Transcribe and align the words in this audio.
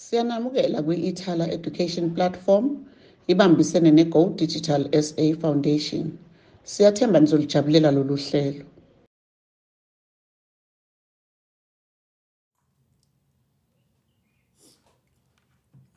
Siyanamukela 0.00 0.78
kwi-Ithala 0.86 1.44
Education 1.56 2.14
Platform 2.14 2.66
ibambisene 3.32 3.90
ne-Go 3.90 4.22
Digital 4.40 4.82
SA 5.06 5.26
Foundation. 5.40 6.18
Siyathemba 6.64 7.20
nizolijabulela 7.20 7.90
lolu 7.90 8.16
hlelo. 8.16 8.64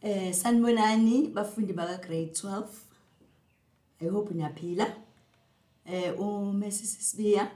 Eh 0.01 0.33
sanibonani 0.33 1.27
bafundi 1.35 1.73
baka 1.73 1.97
grade 1.97 2.31
12. 2.33 2.65
I 4.01 4.07
hope 4.07 4.33
niyaphila. 4.33 4.87
Eh 5.85 6.19
uMrs 6.19 6.79
Sibiya 7.07 7.51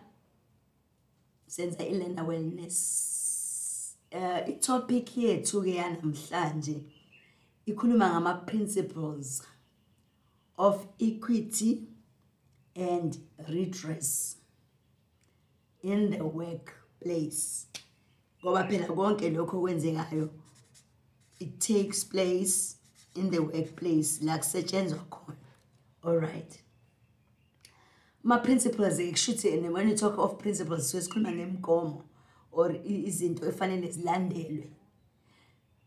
senza 1.48 1.84
i-learner 1.84 2.26
wellness. 2.28 3.13
Eh 4.14 4.44
i-topic 4.48 5.18
yethu 5.18 5.64
ke 5.64 5.72
yanamhlanje 5.76 6.76
ikhuluma 7.66 8.10
ngama 8.10 8.34
principles 8.46 9.42
of 10.56 10.86
equity 11.00 11.88
and 12.76 13.18
redress 13.50 14.38
in 15.82 16.12
the 16.12 16.24
workplace. 16.24 17.66
Ngoba 18.44 18.68
phela 18.70 18.88
konke 18.88 19.30
lokho 19.32 19.62
kwenzekayo 19.62 20.30
it 21.40 21.60
takes 21.60 22.04
place 22.04 22.78
in 23.16 23.32
the 23.32 23.40
workplace 23.40 24.22
la 24.22 24.38
kusetshenzwa 24.38 25.10
khona. 25.10 25.38
All 26.04 26.18
right. 26.18 26.62
Ma 28.22 28.38
principles 28.38 29.00
kushuthi 29.00 29.54
and 29.54 29.74
when 29.74 29.90
you 29.90 29.98
talk 29.98 30.20
of 30.20 30.38
principles 30.38 30.92
so 30.92 31.00
sikhuluma 31.00 31.34
ngemigomo 31.34 32.04
or 32.54 32.72
izinto 32.86 33.46
efanele 33.46 33.92
zilandelwe 33.92 34.68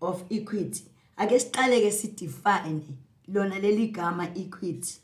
of 0.01 0.25
equity. 0.31 0.85
Ake 1.19 1.39
siqale 1.39 1.81
ke 1.81 1.93
si 1.93 2.09
define 2.09 2.83
lona 3.29 3.59
leli 3.59 3.93
gama 3.93 4.25
equity. 4.37 4.99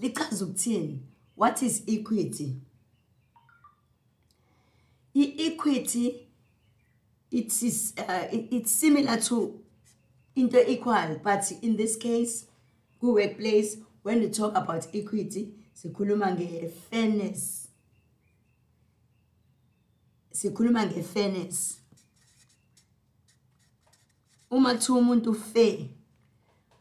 Lichaza 0.00 0.44
ukuthini? 0.44 0.98
What 1.36 1.62
is 1.62 1.82
equity? 1.86 2.56
I-equity 5.14 6.26
it 7.30 7.62
is 7.62 7.92
uh, 7.98 8.26
it's 8.30 8.70
similar 8.72 9.16
to 9.16 9.60
into 10.36 10.70
equal 10.70 11.20
but 11.22 11.50
in 11.62 11.76
this 11.76 11.96
case 11.96 12.46
ku 13.00 13.14
workplace 13.14 13.76
when 14.02 14.20
we 14.20 14.28
talk 14.30 14.54
about 14.56 14.86
equity 14.94 15.52
sikhuluma 15.74 16.30
nge-fairness 16.36 17.59
sikhuluma 20.32 20.86
nge-fairness. 20.86 21.76
Uma 24.50 24.74
kuthiwa 24.74 24.98
umuntu 24.98 25.34
fair 25.34 25.88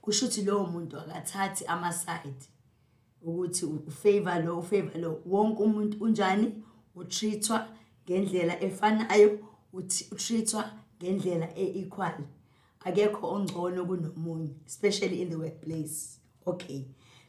kusho 0.01 0.25
ukuthi 0.25 0.41
lowo 0.41 0.65
muntu 0.67 0.97
akathathi 0.99 1.65
ama-side 1.65 2.45
ukuthi 3.21 3.65
ufavor 3.65 4.43
lo 4.45 4.59
ufavor 4.59 4.97
lo. 5.01 5.21
Wonke 5.25 5.63
umuntu 5.63 5.97
unjani? 6.03 6.63
Utreatwa 6.95 7.67
ngendlela 8.05 8.63
efanayo 8.63 9.39
uthi- 9.73 10.07
utreatwa 10.11 10.71
ngendlela 11.01 11.57
e-equal. 11.57 12.17
Akekho 12.85 13.27
ongcono 13.27 13.85
kunomunye 13.85 14.55
especially 14.65 15.21
in 15.21 15.29
the 15.29 15.35
workplace. 15.35 16.19
Okay. 16.45 16.85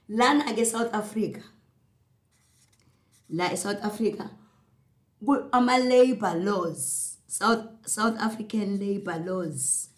Lana 0.09 0.55
ke 0.55 0.65
South 0.65 0.95
Africa 0.95 1.43
la 3.29 3.53
eSouth 3.53 3.85
Africa 3.85 4.31
ku- 5.25 5.49
ama 5.53 5.79
labor 5.79 6.35
laws 6.35 7.17
South 7.27 7.65
South 7.87 8.17
African 8.19 8.79
labor 8.79 9.19
laws. 9.27 9.89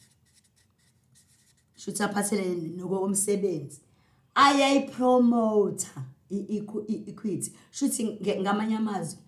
Shuthi 1.77 2.03
aphathelene 2.03 2.77
nokomsebenzi. 2.77 3.81
Ayayipromote 4.35 5.87
i-equity. 6.31 7.53
Shuthi 7.71 8.05
ngamanye 8.41 8.77
amazwi 8.77 9.19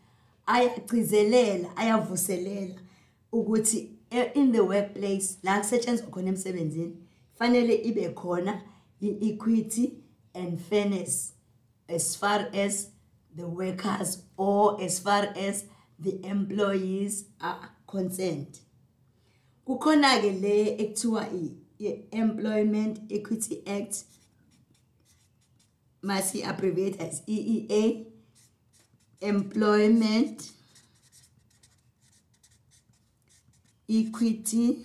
ayagcizelela 0.47 1.77
ayavuselela 1.77 2.81
ukuthi 3.33 3.91
e- 4.11 4.31
in 4.35 4.53
the 4.53 4.61
workplace 4.61 5.39
la 5.43 5.59
kusetshenzwa 5.61 6.07
khona 6.11 6.29
emsebenzini 6.29 6.97
fanele 7.39 7.75
ibe 7.75 8.09
khona 8.15 8.63
i-equity 9.01 9.93
and 10.35 10.59
fairness 10.61 11.33
as 11.89 12.17
far 12.17 12.49
as 12.53 12.89
the 13.37 13.43
workers 13.47 14.23
or 14.37 14.81
as 14.83 15.01
far 15.01 15.33
as 15.37 15.65
the 16.03 16.11
employees 16.23 17.25
are 17.41 17.71
concerned. 17.87 18.59
Kukhona 19.67 20.21
ke 20.21 20.31
le 20.41 20.77
ekuthiwa 20.79 21.29
i 21.33 21.51
i- 21.79 22.05
Employment 22.11 23.13
Equity 23.13 23.63
Act 23.67 24.05
masi 26.03 26.43
abbreviate 26.45 27.01
as 27.01 27.23
EEA 27.27 28.07
Employment 29.21 30.43
Equity 33.89 34.77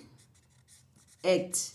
Act. 1.23 1.71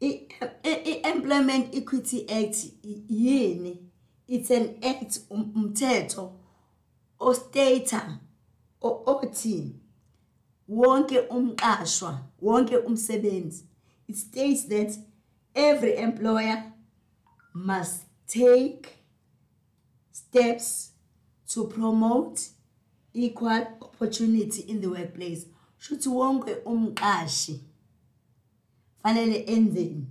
I- 0.00 0.26
i- 0.64 0.82
i- 0.90 1.02
Employment 1.12 1.74
Equity 1.74 2.28
Act 2.28 2.56
i- 2.84 3.04
yini? 3.08 3.78
It's 4.28 4.50
an 4.50 4.76
act 4.82 5.20
um- 5.30 5.52
umthetho 5.54 6.32
ostata 7.28 8.00
othi 9.12 9.56
wonke 10.68 11.18
umqashwa 11.36 12.12
wonke 12.46 12.76
umsebenzi 12.88 13.64
it 14.08 14.16
states 14.16 14.62
that 14.68 14.90
every 15.54 15.96
employer 15.96 16.72
must 17.54 18.04
take 18.26 19.02
steps 20.10 20.90
to 21.52 21.66
promote 21.66 22.48
equal 23.14 23.66
opportunity 23.82 24.62
in 24.62 24.80
the 24.80 24.88
workplace. 24.88 25.46
Shuthi 25.80 26.08
wonke 26.08 26.54
umqashi 26.64 27.60
fanele 29.02 29.44
enzeni 29.46 30.06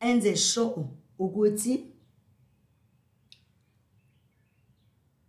enze 0.00 0.36
sure 0.36 0.84
ukuthi 1.18 1.84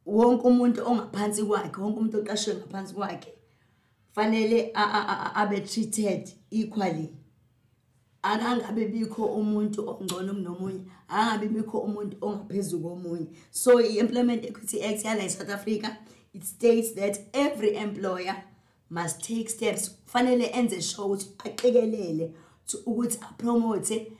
wonke 0.05 0.47
umuntu 0.47 0.81
ongaphansi 0.89 1.43
kwakhe 1.43 1.81
wonke 1.81 1.97
umuntu 1.99 2.17
oqashwe 2.19 2.53
ngaphansi 2.55 2.93
kwakhe 2.93 3.31
fanele 4.15 4.71
a- 4.73 4.91
a- 4.99 5.07
a- 5.13 5.35
abe 5.41 5.59
treated 5.61 6.29
equally. 6.51 7.09
Akangabe 8.23 8.85
bikho 8.87 9.25
umuntu 9.25 9.89
ongcono 9.89 10.33
kunomunye 10.33 10.81
angabe 11.07 11.47
bikho 11.47 11.77
umuntu 11.79 12.17
ongaphezulu 12.21 12.83
komunye. 12.89 13.27
So 13.51 13.79
i-employment 13.81 14.45
equity 14.45 14.81
act 14.83 15.05
yala 15.05 15.23
e-south 15.25 15.49
africa 15.49 15.97
it 16.33 16.43
states 16.43 16.93
that 16.95 17.19
every 17.33 17.75
employer 17.75 18.35
must 18.89 19.21
take 19.23 19.49
steps 19.49 19.91
fanele 20.05 20.45
enze 20.53 20.81
sure 20.81 21.05
ukuthi 21.07 21.27
aqikelele 21.37 22.33
to- 22.67 22.77
ukuthi 22.85 23.17
apromote 23.21 24.11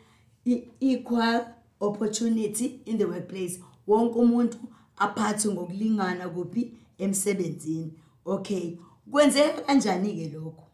i-equal 0.46 1.46
opportunity 1.80 2.82
in 2.86 2.98
the 2.98 3.06
workplace. 3.06 3.60
Wonke 3.88 4.20
umuntu 4.20 4.58
aphathwe 4.98 5.54
ngokulingana 5.54 6.30
kuphi 6.30 6.72
emsebenzini. 6.98 7.94
Okay 8.26 8.78
kwenzeka 9.12 9.62
kanjani 9.62 10.14
ke 10.14 10.30
lokho 10.34 10.68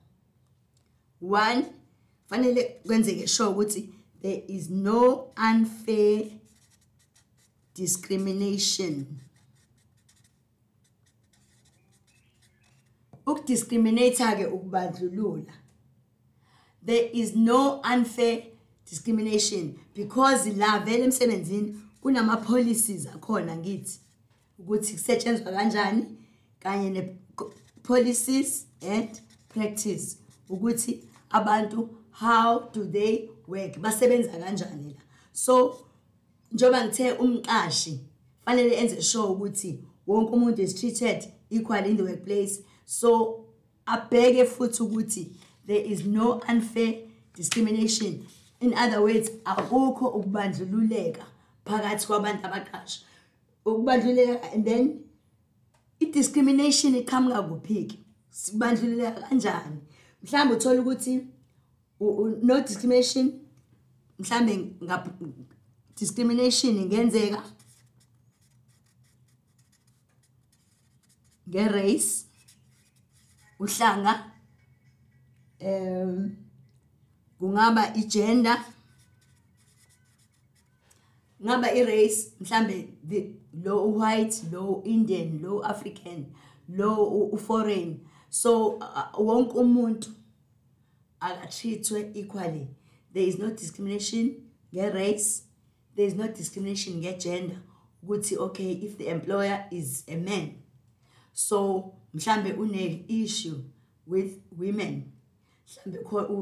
one 1.22 1.66
fanele 2.30 2.64
kwenzeke 2.86 3.28
sure 3.28 3.50
ukuthi 3.50 3.90
there 4.22 4.44
is 4.48 4.70
no 4.70 5.34
unfair 5.38 6.26
discrimination. 7.76 9.06
Ukudiscriminate 13.26 14.36
ke 14.38 14.46
ukubandlulula. 14.46 15.54
There 16.84 17.10
is 17.14 17.36
no 17.36 17.82
unfair 17.82 18.44
discrimination 18.86 19.80
because 19.96 20.48
la 20.50 20.80
vele 20.80 21.04
emsebenzini 21.04 21.76
kunama 22.02 22.38
policies 22.38 23.08
akhona 23.08 23.56
ngithi 23.56 24.00
ukuthi 24.62 24.94
kusetshenzwa 24.94 25.52
kanjani 25.52 26.06
kanye 26.60 26.90
ne 26.90 27.18
policies 27.84 28.68
and 28.82 29.22
practice 29.50 30.18
ukuthi 30.50 31.04
abantu 31.30 31.90
how 32.12 32.70
do 32.74 32.86
they 32.86 33.30
work 33.48 33.80
basebenza 33.80 34.32
kanjani 34.32 34.94
la. 34.94 35.02
So 35.32 35.86
njoba 36.52 36.86
ngithe 36.86 37.12
umqashi 37.12 38.00
fanele 38.46 38.76
enze 38.76 39.02
sure 39.02 39.28
ukuthi 39.28 39.80
wonke 40.08 40.32
umuntu 40.34 40.62
is 40.62 40.76
treated 40.76 41.34
equal 41.50 41.86
in 41.86 41.98
the 41.98 42.04
workplace 42.04 42.64
so 42.86 43.46
abheke 43.86 44.46
futhi 44.46 44.84
ukuthi 44.84 45.32
there 45.68 45.92
is 45.92 46.06
no 46.06 46.42
unfair 46.50 46.96
discrimination. 47.36 48.26
In 48.60 48.74
other 48.74 49.02
words 49.02 49.32
akukho 49.46 50.08
ukubandlululeka 50.08 51.26
phakathi 51.66 52.08
kwabantu 52.08 52.48
abaqashwa 52.48 53.11
ukubandlululeka 53.66 54.54
and 54.54 54.66
then 54.66 55.04
i-discrimination 56.00 56.96
iqhamuka 56.96 57.42
kuphi-ke 57.50 57.98
sibandlululeka 58.30 59.22
kanjani? 59.22 59.78
Mhlawumbe 60.24 60.56
uthola 60.56 60.82
ukuthi 60.82 61.28
no 62.42 62.62
discrimination 62.62 63.42
mhlambe 64.20 64.54
discrimination 65.96 66.78
ingenzeka 66.78 67.44
nge-race 71.50 72.26
uhlanga 73.60 74.14
um 75.62 76.36
kungaba 77.40 77.94
i-gender 77.96 78.60
ngaba 81.44 81.68
i-race 81.80 82.34
mhlambe 82.40 82.76
lo 83.54 83.86
white 83.86 84.44
lo 84.52 84.82
indian 84.86 85.40
lo 85.42 85.64
african 85.64 86.26
lo 86.70 87.30
u-foreign 87.34 88.00
so 88.30 88.78
uh, 88.78 89.20
wonke 89.20 89.58
umuntu 89.58 90.10
akatreatwe 91.20 92.12
equally. 92.16 92.68
There 93.14 93.28
is 93.28 93.38
no 93.38 93.52
discrimination 93.52 94.36
nge-race 94.74 95.44
there 95.96 96.08
is 96.08 96.16
no 96.16 96.28
discrimination 96.28 97.02
nge-gender 97.02 97.58
ukuthi 98.04 98.38
okay 98.38 98.72
if 98.72 98.98
the 98.98 99.08
employer 99.08 99.66
is 99.72 100.04
a 100.08 100.16
man 100.16 100.54
so 101.34 101.94
mhlambe 102.14 102.54
une-issue 102.54 103.64
with 104.08 104.40
women 104.58 105.12
mhlambe 105.68 106.00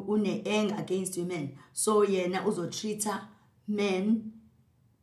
une-anger 0.07 0.75
against 0.77 1.17
women 1.17 1.57
so 1.73 2.05
yena 2.05 2.47
uzotreat-a 2.47 3.27
men 3.67 4.31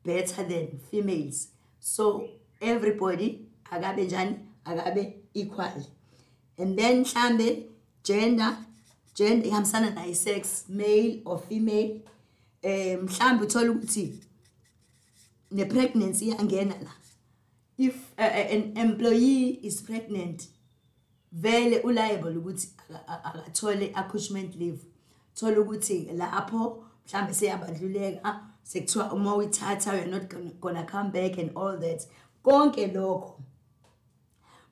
better 0.05 0.49
than 0.49 0.79
females 0.91 1.49
so 1.81 2.29
everybody 2.61 3.41
akabe 3.71 4.05
njani 4.05 4.37
akabe 4.65 5.15
equal. 5.35 5.85
And 6.59 6.79
then 6.79 7.05
mhlambe 7.05 7.67
gender 8.05 8.57
gender 9.15 9.47
ihambisana 9.49 9.91
nayo 9.91 10.15
sex 10.15 10.65
male 10.69 11.23
or 11.25 11.39
female 11.39 12.01
eh 12.63 12.99
mhlambe 13.03 13.45
uthola 13.45 13.71
ukuthi 13.71 14.15
ne-pregnancy 15.51 16.25
iyangena 16.25 16.75
la. 16.83 16.91
If 17.79 17.95
uh, 18.19 18.23
an 18.25 18.77
employee 18.77 19.61
is 19.63 19.83
pregnant 19.83 20.49
vele 21.33 21.81
uliable 21.81 22.37
ukuthi 22.37 22.69
aka- 22.79 23.09
aka- 23.09 23.35
akathole 23.35 23.93
accouchement 23.95 24.57
leave. 24.57 24.81
Thola 25.35 25.61
ukuthi 25.61 26.11
lapho 26.17 26.85
mhlambe 27.07 27.35
seyabandluleka 27.35 28.41
sekuthiwa 28.67 29.13
uma 29.13 29.37
uyithatha 29.37 29.95
you're 29.95 30.11
not 30.11 30.29
gonna, 30.61 30.85
come 30.85 31.11
back 31.11 31.39
and 31.39 31.51
all 31.55 31.79
that. 31.79 32.07
Konke 32.43 32.87
lokho. 32.87 33.41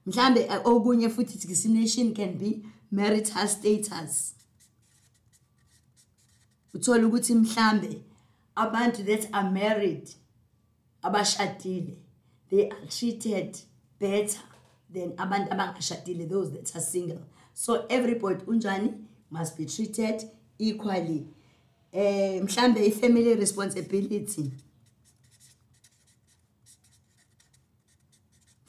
Mhlambe 0.06 0.48
uh, 0.48 0.66
okunye 0.66 1.08
futhi 1.08 1.38
discrimination 1.38 2.14
can 2.14 2.36
be 2.36 2.62
marital 2.90 3.48
status. 3.48 4.34
Uthola 6.74 7.06
ukuthi 7.06 7.34
mhlambe 7.34 8.02
abantu 8.56 9.04
that 9.04 9.28
are 9.32 9.50
married 9.50 10.10
abashadile 11.02 11.96
they 12.50 12.68
are 12.70 12.86
treated 12.88 13.58
better 14.00 14.40
than 14.92 15.12
abantu 15.16 15.50
abangashadile 15.52 16.28
those 16.28 16.50
that 16.50 16.74
are 16.74 16.80
single. 16.80 17.22
So 17.52 17.86
everybody 17.88 18.44
unjani 18.44 18.92
must 19.30 19.56
be 19.56 19.66
treated 19.66 20.24
equally 20.58 21.28
eh 21.94 22.42
mhlambe 22.42 22.86
i-family 22.86 23.34
responsibility. 23.34 24.50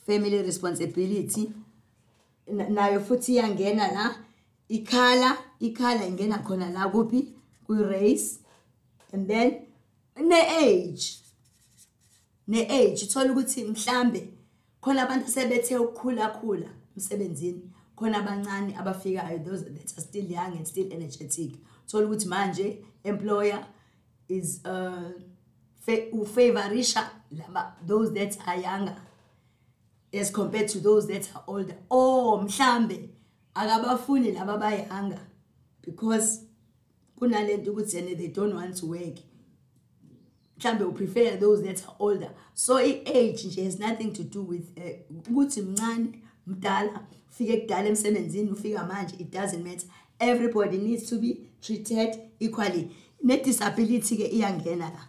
Family 0.06 0.42
responsibility. 0.44 1.52
Na- 2.48 2.70
nayo 2.70 3.00
futhi 3.00 3.34
iyangena 3.34 3.92
la. 3.92 4.16
Ikhala 4.70 5.38
ikhala 5.60 6.06
ingena 6.08 6.38
khona 6.38 6.70
la 6.70 6.90
kuphi? 6.90 7.34
Kwi-race. 7.68 8.40
And 9.14 9.28
then 9.28 9.68
ne-age. 10.18 11.18
Ne-age 12.48 13.04
uthola 13.06 13.32
ukuthi 13.32 13.64
mhlambe 13.64 14.22
khona 14.82 15.04
abantu 15.04 15.32
sebethe 15.32 15.78
ukukhula 15.78 16.30
khula 16.30 16.70
emsebenzini. 16.96 17.62
Khona 17.96 18.18
abancane 18.20 18.76
abafikayo 18.78 19.44
those 19.46 19.64
that 19.64 19.98
are 19.98 20.02
still 20.02 20.26
young 20.26 20.58
and 20.58 20.68
still 20.68 20.88
energetic. 20.94 21.52
Uthola 21.86 22.08
ukuthi 22.08 22.28
manje 22.28 22.86
employer 23.04 23.66
is 24.28 24.62
uh, 24.66 25.12
fa- 25.86 26.12
ufavorisha 26.12 27.10
laba 27.32 27.74
those 27.88 28.14
that 28.14 28.38
are 28.48 28.62
younger 28.62 28.96
as 30.14 30.32
compared 30.32 30.68
to 30.70 30.80
those 30.80 31.08
that 31.08 31.30
are 31.36 31.44
older. 31.48 31.76
Or 31.90 32.42
mhlambe 32.44 33.10
akabafuni 33.56 34.32
laba 34.32 34.58
bayanga 34.58 35.20
because 35.82 36.42
kunalento 37.20 37.72
ukuthi 37.72 37.98
and 37.98 38.18
they 38.18 38.28
don't 38.28 38.56
want 38.56 38.76
to 38.78 38.86
work. 38.88 39.18
Mhlambe 40.60 40.84
uprefer 40.86 41.40
those 41.40 41.64
that 41.64 41.84
are 41.88 41.96
older. 42.00 42.30
So 42.54 42.78
i-age 42.78 43.44
nje 43.46 43.64
has 43.64 43.80
nothing 43.80 44.14
to 44.14 44.24
do 44.24 44.42
with 44.42 44.78
eh, 44.78 45.00
ukuthi 45.10 45.62
mncane 45.62 46.22
mdala 46.48 47.08
ufike 47.30 47.58
kudala 47.58 47.90
emsebenzini 47.90 48.52
ufika 48.52 48.84
manje 48.84 49.16
it 49.20 49.32
doesn't 49.32 49.64
matter. 49.64 49.88
Everybody 50.20 50.78
needs 50.78 51.10
to 51.10 51.20
be 51.20 51.38
treated 51.66 52.20
equally. 52.40 52.92
Ne-disability-ke 53.24 54.28
iyangena 54.32 54.90
la. 54.90 55.08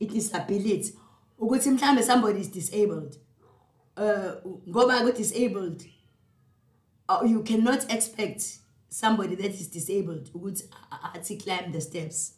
I-disability 0.00 0.94
ukuthi 1.38 1.70
mhlambe 1.70 2.02
somebody 2.02 2.40
is 2.40 2.48
disabled 2.48 3.16
uh 3.96 4.34
ngoba 4.68 5.00
ku-disabled 5.04 5.84
uh, 7.08 7.22
you 7.26 7.42
cannot 7.42 7.84
expect 7.92 8.58
somebody 8.88 9.34
that 9.34 9.50
is 9.50 9.68
disabled 9.68 10.30
ukuthi 10.34 10.64
athi 11.14 11.36
climb 11.36 11.72
the 11.72 11.80
steps. 11.80 12.34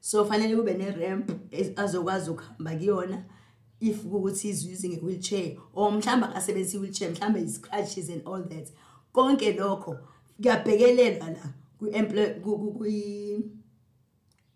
So 0.00 0.24
fanele 0.24 0.56
kube 0.56 0.74
ne-ramp 0.78 1.30
ez- 1.52 1.72
azokwazi 1.76 2.30
ukuhamba 2.30 2.70
kuyona 2.78 3.24
if 3.80 4.02
kuwukuthi 4.02 4.48
is 4.50 4.64
using 4.66 4.94
a 4.94 5.04
wheelchair 5.04 5.56
or 5.74 5.90
mhlawumbe 5.92 6.26
akasebenzisa 6.26 6.76
i-wheelchair 6.78 7.10
mhlawumbe 7.10 7.42
is-crutches 7.42 8.08
and 8.08 8.22
all 8.26 8.42
that. 8.42 8.68
Konke 9.12 9.52
lokho 9.58 9.98
kuyabhekelelwa 10.40 11.30
la 11.30 11.52
kwi-employ- 11.80 12.40
ku- 12.40 12.58
ku- 12.58 12.72
kwi- 12.78 13.44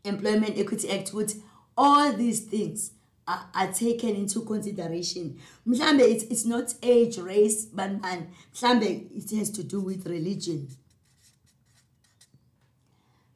Employment 0.05 0.59
Equity 0.59 0.91
Act 0.91 1.09
ukuthi 1.13 1.43
all 1.77 2.13
these 2.17 2.41
things 2.41 2.93
are, 3.27 3.47
are 3.55 3.73
taken 3.73 4.17
into 4.17 4.41
consideration. 4.43 5.39
Mhlambe 5.67 6.01
it's, 6.05 6.25
it's 6.25 6.45
not 6.45 6.75
age 6.83 7.19
race 7.19 7.67
bani 7.73 7.99
bani 7.99 8.27
mhlambe 8.55 8.87
it 9.17 9.31
has 9.31 9.51
to 9.53 9.63
do 9.63 9.81
with 9.81 10.07
religion. 10.07 10.69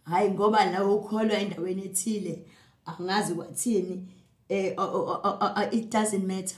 Hayi 0.04 0.30
ngoba 0.30 0.64
la 0.70 0.84
ukholwa 0.84 1.38
endaweni 1.38 1.84
ethile 1.84 2.44
angazi 2.86 3.34
kwathini 3.34 4.06
eh 4.48 4.76
it 5.72 5.90
doesn't 5.90 6.24
matter. 6.26 6.56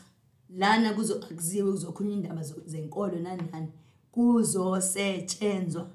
Lana 0.57 0.93
kuzo 0.95 1.15
akuziwe 1.15 1.71
kuzokhulunywa 1.73 2.17
indaba 2.17 2.43
zenkolo 2.67 3.19
nani 3.19 3.43
nani 3.53 3.69
kuzosetshenzwa 4.13 5.91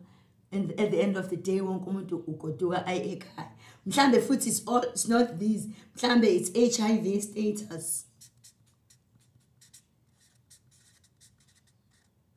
and 0.52 0.72
at 0.80 0.92
the 0.92 1.02
end 1.02 1.18
of 1.18 1.30
the 1.30 1.38
day 1.38 1.62
wonke 1.62 1.90
umuntu 1.90 2.24
ugoduka 2.28 2.86
aye 2.86 3.12
ekhaya. 3.12 3.52
Mhlambe 3.86 4.22
futhi 4.22 4.48
it's, 4.48 4.62
all, 4.68 4.84
it's 4.84 5.08
not 5.08 5.40
these 5.40 5.68
mhlambe 5.96 6.26
it's 6.26 6.78
HIV 6.78 7.22
status. 7.22 8.06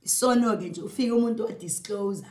Isono-ke 0.04 0.68
nje 0.68 0.82
ufike 0.82 1.12
umuntu 1.12 1.44
wadisclose 1.44 2.24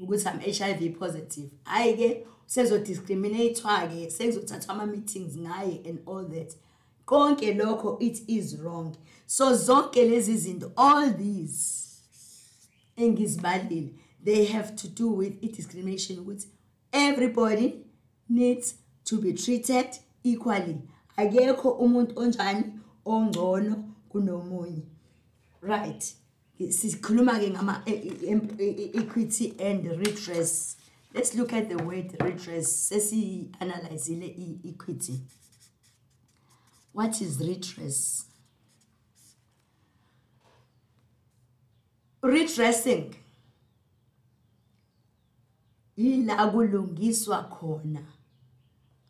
ukuthi 0.00 0.26
am 0.26 0.40
HIV 0.40 0.98
positive. 0.98 1.50
Hayi 1.64 1.96
ke 1.96 2.26
sezodiscriminate-wa-ke 2.46 4.10
sekuzothathwa 4.10 4.74
ama-meetings 4.74 5.36
ngaye 5.36 5.88
and 5.88 6.00
all 6.06 6.24
that. 6.24 6.54
Konke 7.06 7.54
lokho 7.54 7.96
it 8.00 8.20
is 8.28 8.56
wrong. 8.56 8.96
So 9.26 9.52
zonke 9.52 10.04
lezi 10.04 10.36
zinto 10.36 10.72
all 10.76 11.12
these 11.12 11.89
engizibalile 13.00 13.94
they 14.24 14.44
have 14.44 14.76
to 14.76 14.88
do 14.88 15.10
with 15.10 15.44
i-discrimination 15.44 16.18
ukuthi 16.18 16.48
everybody 16.92 17.74
needs 18.28 18.74
to 19.04 19.18
be 19.18 19.32
treated 19.32 19.86
equally. 20.22 20.78
Akekho 21.16 21.70
umuntu 21.70 22.20
onjani 22.20 22.64
ongcono 23.04 23.84
kunomunye. 24.08 24.82
Right. 25.60 26.14
Sikhuluma-ke 26.58 27.50
ngama-equity 27.50 29.54
and 29.58 29.86
redress. 29.86 30.76
Let's 31.14 31.34
look 31.34 31.52
at 31.52 31.68
the 31.68 31.76
word 31.76 32.16
redress. 32.20 32.90
Sesiyi-analyzile 32.90 34.26
i-equity. 34.26 35.20
What 36.92 37.20
is 37.20 37.40
redress 37.40 38.29
redressing. 42.22 43.14
Yila 45.98 46.50
kulungiswa 46.52 47.48
khona 47.50 48.02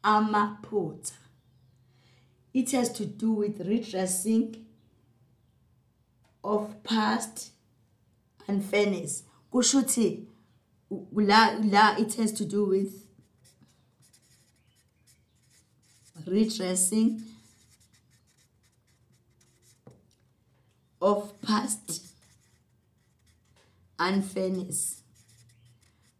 amaphutha. 0.02 1.12
It 2.52 2.70
has 2.72 2.92
to 2.94 3.06
do 3.06 3.32
with 3.32 3.60
redressing 3.60 4.66
of 6.42 6.82
past 6.82 7.52
unfairness. 8.48 9.22
U- 10.90 11.06
la 11.12 11.56
la 11.62 11.96
it 11.98 12.14
has 12.14 12.32
to 12.32 12.44
do 12.44 12.64
with 12.64 13.06
redressing 16.26 17.22
of 21.00 21.40
past 21.40 22.09
unfairness. 24.08 24.96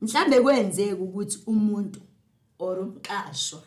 Mhlambe 0.01 0.41
kwenzeka 0.41 0.97
ukuthi 1.03 1.39
umuntu 1.47 2.01
or 2.59 2.79
umqashwa 2.79 3.63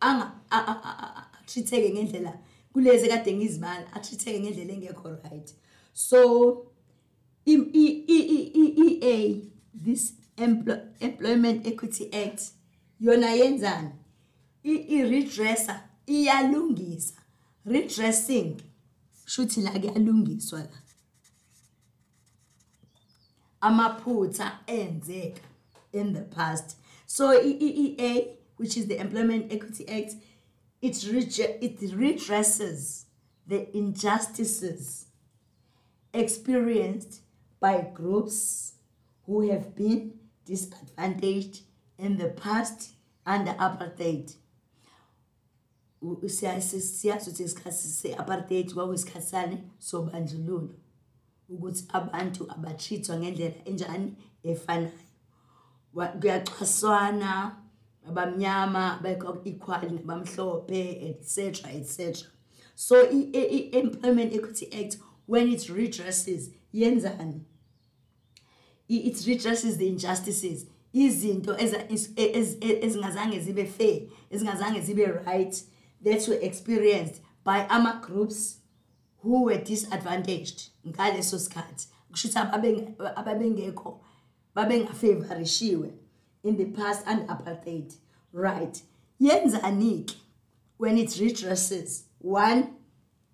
anga 0.00 0.32
a- 0.50 0.66
a- 0.66 0.82
a- 0.84 0.98
a- 1.06 1.26
atritheke 1.40 1.92
ngendlela 1.92 2.38
kulezi 2.72 3.08
kade 3.08 3.32
ngizibala 3.36 3.92
atritheke 3.92 4.40
ngendlela 4.40 4.72
engekho 4.72 5.08
right. 5.08 5.54
So 5.92 6.18
i- 7.46 7.70
i- 7.72 8.04
i- 8.06 8.28
i- 8.36 8.52
i- 8.62 8.98
EA 9.02 9.42
this 9.84 10.14
Emplo- 10.36 10.82
employment 11.00 11.66
equity 11.66 12.04
act 12.12 12.42
yona 13.00 13.30
yenzani? 13.30 13.90
I- 14.64 14.84
i-redresser 14.96 15.80
iyalungisa. 16.06 17.14
Redressing 17.64 18.56
shuthi 19.26 19.60
la 19.60 19.70
kuyalungiswa 19.70 20.58
la. 20.58 20.78
Amaphutha 23.68 24.46
enzeka 24.66 25.40
in 25.92 26.12
the 26.14 26.20
past 26.36 26.76
so 27.06 27.24
i-EEA 27.32 28.12
which 28.58 28.76
is 28.76 28.86
the 28.86 28.96
employment 29.04 29.52
equity 29.52 29.84
act 29.88 30.12
it, 30.80 30.94
rege- 31.12 31.56
it 31.60 31.78
redresses 32.02 33.06
the 33.48 33.60
injustices 33.76 35.06
experienced 36.12 37.20
by 37.60 37.80
groups 37.94 38.74
who 39.26 39.50
have 39.50 39.74
been 39.74 40.12
disadvantaged 40.44 41.62
in 41.98 42.16
the 42.18 42.28
past 42.28 42.90
under 43.26 43.52
apartheid 43.58 44.34
U- 46.02 46.18
u- 46.22 46.28
siya- 46.28 46.60
si- 46.60 46.80
siyazi 46.80 47.30
ukuthi 47.30 47.44
isikhathi 47.44 47.88
se-apartheid 47.88 48.74
kwakuyisikhathi 48.74 49.26
sani 49.30 49.58
sobandlululo 49.78 50.68
ukuthi 51.48 51.84
abantu 51.92 52.44
abatrithwa 52.50 53.16
ngendlela 53.18 53.54
enjani 53.64 54.14
efanayo. 54.44 54.90
Wa- 55.94 56.06
kuyacwaswana 56.08 57.56
abamnyama 58.08 59.00
bekho-equal 59.02 59.90
nabamhlophe 59.92 60.80
etc 61.08 61.64
etc 61.74 62.26
so 62.76 62.96
i-employment 63.10 64.32
equity 64.34 64.66
act 64.72 64.98
when 65.26 65.48
it 65.48 65.68
redresses 65.68 66.50
yenzani? 66.74 67.40
It 68.88 69.16
redresses 69.26 69.76
the 69.78 69.86
injustices. 69.88 70.66
Izinto 70.92 71.56
e- 71.58 71.98
e- 72.16 72.80
ezingazange 72.82 73.40
zibe 73.40 73.66
fair 73.66 74.02
ezingazange 74.30 74.80
zibe 74.80 75.24
right 75.26 75.62
that 76.04 76.28
were 76.28 76.38
experienced 76.42 77.20
by 77.44 77.66
ama-groups 77.70 78.58
who 79.24 79.44
were 79.44 79.56
disadvantaged 79.56 80.70
ngaleso 80.86 81.38
sikhathi. 81.38 81.86
Kusho 82.12 82.28
ukuthi 82.28 82.94
ababengekho 83.16 84.00
babengafavorishiwe 84.54 85.92
in 86.44 86.56
the 86.56 86.66
past 86.66 87.02
and 87.06 87.26
apartheid. 87.28 87.94
Right. 88.32 88.82
Yenzani-ke 89.20 90.14
when 90.76 90.98
it 90.98 91.08
redresses? 91.18 92.04
One 92.18 92.76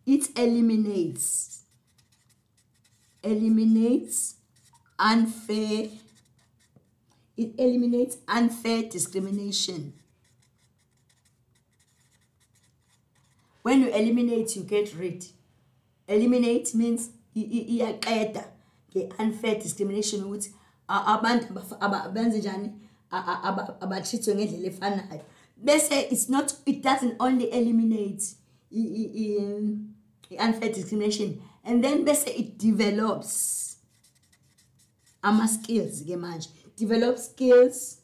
it 0.07 0.29
eliminates 0.39 1.65
eliminates 3.23 4.37
unfair 4.99 5.89
it 7.37 7.55
eliminates 7.59 8.19
unfair 8.29 8.83
discrimination. 8.83 9.95
When 13.63 13.81
you 13.81 13.89
eliminate 13.89 14.55
you 14.57 14.63
get 14.63 14.95
rid 14.95 15.27
eliminate 16.15 16.75
means 16.75 17.11
iyaqeda 17.35 18.43
nge-unfair 18.91 19.57
discrimination 19.63 20.25
ukuthi 20.25 20.51
abantu 20.89 21.47
benze 22.15 22.39
njani? 22.39 22.71
A- 23.11 23.25
a- 23.33 23.43
aba- 23.49 23.77
abatrithwe 23.81 24.35
ngendlela 24.35 24.67
efanayo. 24.69 25.23
Bese 25.57 26.01
it's 26.13 26.29
not 26.29 26.55
it 26.67 26.83
doesn't 26.83 27.15
only 27.21 27.45
eliminate 27.51 28.25
i-unfair 30.31 30.73
discrimination 30.75 31.41
and 31.65 31.83
then 31.85 32.05
bese 32.05 32.31
it 32.31 32.59
develops 32.59 33.77
ama-skills 35.23 36.03
ke 36.03 36.17
manje. 36.17 36.49
Develop 36.77 37.19
skills 37.19 37.99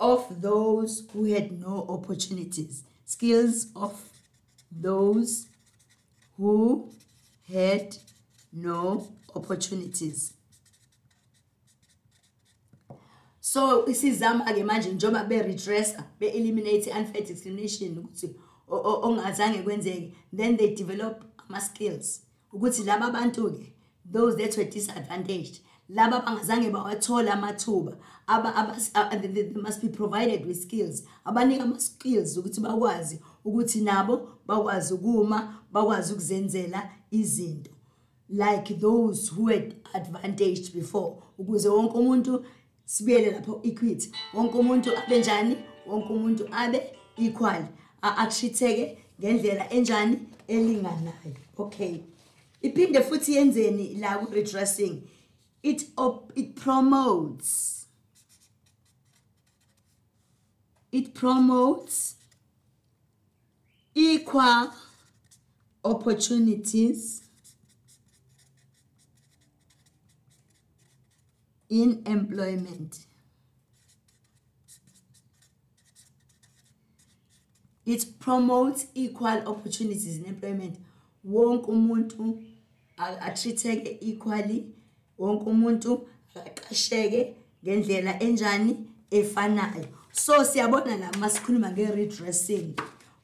of 0.00 0.40
those 0.40 1.04
who 1.12 1.24
had 1.24 1.52
no 1.60 1.86
opportunities. 1.88 2.82
Skills 3.06 3.66
of 3.74 3.92
those 4.72 5.46
who 6.36 6.92
had 7.52 7.96
no 8.52 9.06
opportunities. 9.34 10.34
So 13.40 13.86
isizama-ke 13.86 14.64
manje 14.64 14.92
njengoba 14.92 15.24
be-redressa 15.28 16.04
be-eliminate 16.20 16.86
i-unfair 16.90 17.24
discrimination 17.24 17.98
ukuthi 17.98 18.34
o- 18.68 18.76
o- 18.76 19.00
ongazange 19.08 19.62
kwenzeke 19.62 20.12
then 20.36 20.56
they 20.56 20.74
develop 20.74 21.24
ama-skills. 21.48 22.20
Ukuthi 22.52 22.84
laba 22.84 23.32
those 24.12 24.36
that 24.36 24.56
were 24.56 24.64
disadvantaged 24.70 25.60
laba 25.88 26.20
bangazange 26.20 26.70
bawathola 26.70 27.32
amathuba 27.32 27.96
aba- 28.26 28.52
abas- 28.54 28.90
a- 28.94 29.16
they 29.16 29.50
must 29.54 29.80
be 29.80 29.88
provided 29.88 30.44
with 30.46 30.60
skills. 30.62 31.04
Abanika 31.24 31.62
ama-skills 31.62 32.36
ukuthi 32.36 32.60
bakwazi 32.60 33.18
ukuthi 33.48 33.80
nabo 33.80 34.28
bakwazi 34.46 34.94
ukuma 34.94 35.62
bakwazi 35.72 36.12
ukuzenzela 36.12 36.90
izinto. 37.10 37.70
Like 38.28 38.74
those 38.80 39.28
who 39.34 39.46
had 39.48 39.74
advantaged 39.94 40.72
before 40.74 41.16
ukuze 41.38 41.68
wonke 41.68 41.94
umuntu 41.98 42.44
sibuyele 42.84 43.30
lapho 43.30 43.60
equity 43.62 44.12
wonke 44.34 44.58
umuntu 44.58 44.90
abe 44.98 45.18
njani 45.18 45.56
wonke 45.86 46.12
umuntu 46.12 46.48
abe 46.52 46.82
equal 47.16 47.64
a- 48.02 48.16
atritheke 48.16 48.98
ngendlela 49.20 49.70
enjani 49.72 50.18
elinganayo. 50.48 51.36
Okay. 51.58 52.00
Iphinde 52.62 53.00
futhi 53.02 53.34
yenzeni 53.34 53.94
la 54.00 54.18
ku 54.18 54.34
redressing 54.34 55.02
it 55.62 55.86
op, 55.96 56.32
it 56.36 56.54
promotes 56.54 57.86
it 60.92 61.14
promotes 61.14 62.16
equal 63.98 64.70
opportunities 65.84 67.22
in 71.68 72.02
employment. 72.06 73.00
It 77.84 78.18
promotes 78.20 78.86
equal 78.94 79.42
opportunities 79.48 80.18
in 80.18 80.26
employment. 80.26 80.76
Wonke 81.26 81.66
umuntu 81.70 82.42
a- 82.98 83.16
atritheke 83.20 83.98
equally, 84.00 84.66
wonke 85.18 85.44
umuntu 85.50 86.06
aqasheke 86.34 87.34
ngendlela 87.64 88.18
enjani 88.20 88.76
efanayo. 89.10 89.86
So 90.12 90.44
siyabona 90.44 90.96
la 90.96 91.10
masikhuluma 91.12 91.70
nge-redressing 91.72 92.74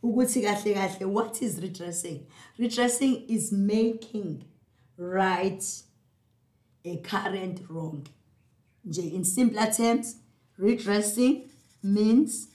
ukuthi 0.04 0.42
kahle 0.42 0.74
kahle 0.74 1.06
what 1.06 1.42
is 1.42 1.60
redressing? 1.60 2.26
Redressing 2.58 3.24
is 3.28 3.52
making 3.52 4.44
right 4.96 5.64
a 6.84 6.96
current 6.98 7.62
wrong. 7.68 8.06
Nje 8.86 9.12
in 9.12 9.24
simpler 9.24 9.70
terms, 9.72 10.16
redressing 10.58 11.48
means 11.82 12.48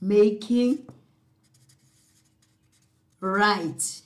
making 0.00 0.86
right 3.20 4.02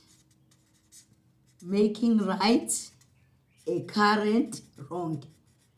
making 1.62 2.18
right 2.18 2.90
a 3.66 3.80
current 3.82 4.62
wrong 4.88 5.22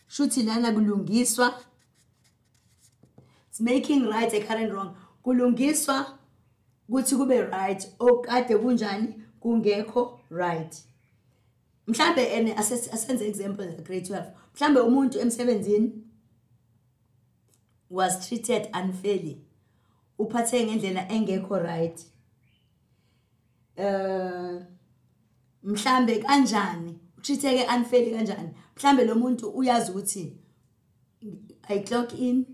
shuthi 0.08 0.46
lana 0.46 0.72
kulungiswa 0.72 1.54
it's 3.48 3.60
making 3.60 4.06
right 4.06 4.32
a 4.34 4.40
current 4.40 4.72
wrong 4.72 4.94
kulungiswa 5.24 6.18
ukuthi 6.88 7.16
kube 7.16 7.42
right 7.42 7.88
okade 7.98 8.56
kunjani 8.58 9.14
kungekho 9.40 10.20
right. 10.30 10.76
Mhlambe 11.86 12.22
ene 12.24 12.54
ase- 12.54 12.90
asenze 12.92 13.28
example 13.28 13.66
la 13.66 13.72
grade 13.82 14.06
12 14.06 14.32
mhlambe 14.54 14.80
umuntu 14.80 15.20
emsebenzini 15.20 15.92
was 17.90 18.28
treated 18.28 18.68
unfairly. 18.74 19.44
Uphathe 20.18 20.66
ngendlela 20.66 21.08
engekho 21.08 21.58
right. 21.58 22.06
Uh 23.76 24.62
mhlambe 25.62 26.18
kanjani 26.18 26.98
utritheke 27.18 27.66
unfairly 27.76 28.10
kanjani? 28.10 28.50
Mhlambe 28.76 29.04
lo 29.04 29.14
muntu 29.14 29.48
uyazi 29.50 29.90
ukuthi 29.90 30.36
i 31.68 31.80
clock 31.80 32.18
in 32.18 32.46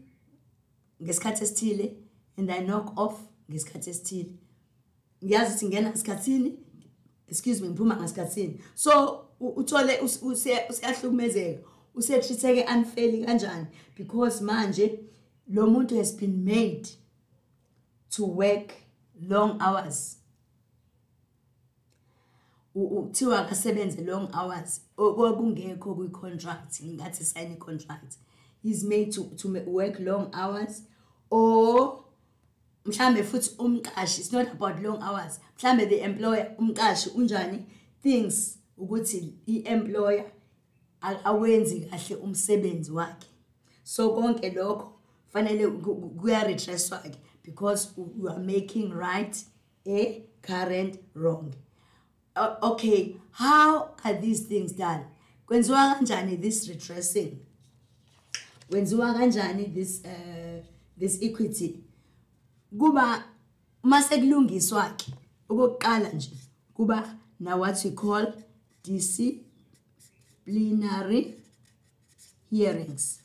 ngesikhathi 1.02 1.44
esithile 1.44 1.96
and 2.36 2.50
i 2.50 2.60
knock 2.60 2.98
off 2.98 3.27
ngesikhathi 3.50 3.90
esithile. 3.90 4.32
Ngiyazi 5.24 5.50
ukuthi 5.52 5.66
ngena 5.66 5.90
ngesikhathini 5.90 6.58
excuse 7.26 7.60
me 7.62 7.68
ngiphuma 7.68 7.96
ngasikhathini. 7.96 8.60
So 8.74 9.24
u- 9.40 9.48
uthole 9.56 10.00
us- 10.00 10.22
usiya- 10.22 10.68
usiyahlukumezeka 10.70 11.68
usetritheke 11.94 12.64
unfairly 12.76 13.24
kanjani? 13.24 13.66
Because 13.96 14.44
manje 14.44 15.00
lo 15.48 15.66
muntu 15.66 15.96
has 15.98 16.12
been 16.16 16.44
made 16.44 16.88
to 18.10 18.26
work 18.26 18.72
long 19.20 19.58
hours. 19.60 20.18
U- 22.74 22.98
u- 22.98 23.02
kuthiwa 23.06 23.38
akasebenze 23.46 24.04
long 24.04 24.28
hours. 24.34 24.80
Okungekho 24.96 25.94
kwi-contract 25.94 26.80
ngingathi 26.82 27.24
sign 27.24 27.52
i-contract. 27.52 28.18
Is 28.64 28.84
made 28.84 29.12
to, 29.12 29.24
to 29.36 29.48
ma- 29.48 29.64
work 29.66 29.98
long 30.00 30.30
hours 30.34 30.82
or 31.30 32.04
mhlambe 32.86 33.22
futhi 33.22 33.50
umqashi 33.58 34.18
it's 34.20 34.32
not 34.32 34.48
about 34.52 34.82
long 34.82 35.02
hours. 35.02 35.38
Mhlambe 35.58 35.88
the 35.88 36.00
employer 36.00 36.54
umqashi 36.58 37.10
unjani? 37.14 37.64
Thinks 38.02 38.58
ukuthi 38.78 39.32
i-employer 39.46 40.24
awenzi 41.02 41.80
kahle 41.90 42.16
umsebenzi 42.16 42.90
wakhe. 42.92 43.26
So 43.84 44.10
konke 44.10 44.50
lokho 44.54 44.92
fanele 45.34 45.66
ku- 45.82 45.94
ku- 45.94 46.10
kuya-redresswa 46.20 47.02
ke 47.02 47.16
because 47.42 47.92
you 47.96 48.28
are 48.28 48.38
making 48.38 48.90
right 48.92 49.44
a 49.86 50.22
current 50.42 50.98
wrong. 51.14 51.54
Uh, 52.36 52.54
okay 52.62 53.16
how 53.32 53.90
are 54.04 54.14
these 54.14 54.40
things 54.46 54.72
done? 54.72 55.04
Kwenziwa 55.46 55.94
kanjani 55.98 56.40
this 56.40 56.68
redressing? 56.68 57.38
Kwenziwa 58.70 59.14
kanjani 59.14 59.74
this 59.74 60.02
uh, 60.04 60.62
this 60.98 61.18
equity? 61.22 61.80
Kuba 62.78 63.24
mase 63.82 64.18
kulungiswa 64.18 64.90
ke. 64.96 65.12
Okokuqala 65.48 66.12
nje 66.12 66.30
kuba 66.74 67.16
na 67.40 67.56
what 67.56 67.84
we 67.84 67.90
call 67.90 68.32
disciplinary 68.84 71.34
hearings. 72.50 73.20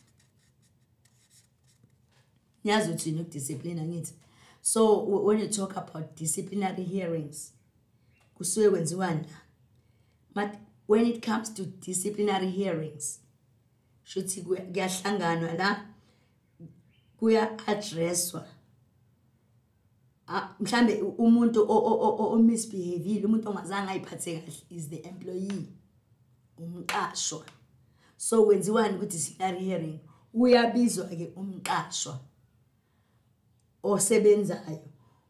Niyazi 2.63 2.89
ukuthi 2.91 3.09
yini 3.09 3.21
ukudiscipline 3.21 3.81
angithi 3.81 4.13
so 4.61 5.03
when 5.25 5.39
you 5.39 5.47
talk 5.47 5.77
about 5.77 6.15
disciplinary 6.17 6.83
hearings 6.83 7.53
kusuke 8.35 8.69
kwenziwani 8.69 9.27
but 10.35 10.49
when 10.87 11.05
it 11.05 11.25
comes 11.25 11.53
to 11.53 11.65
disciplinary 11.65 12.49
hearings 12.51 13.19
shuthi 14.03 14.41
kuya- 14.41 14.65
kuyahlanganwa 14.71 15.53
la 15.53 15.85
kuya-addresswa 17.19 18.41
Ah, 18.47 18.52
Ah, 20.35 20.55
mhlambe 20.59 21.01
umuntu 21.17 21.65
o 21.69 22.37
misbehaveile 22.39 23.25
umuntu 23.25 23.49
ongazange 23.49 23.91
ayiphathe 23.91 24.41
kahle 24.41 24.63
is 24.69 24.89
the 24.89 24.95
employee 24.95 25.67
umqashwa. 26.57 27.45
So 28.17 28.45
kwenziwani 28.45 28.95
ukuthi 28.95 29.11
disciplinary 29.11 29.65
hearing? 29.65 29.99
Uyabizwa 30.33 31.05
ke 31.05 31.33
umqashwa 31.35 32.19
osebenzayo 33.83 34.81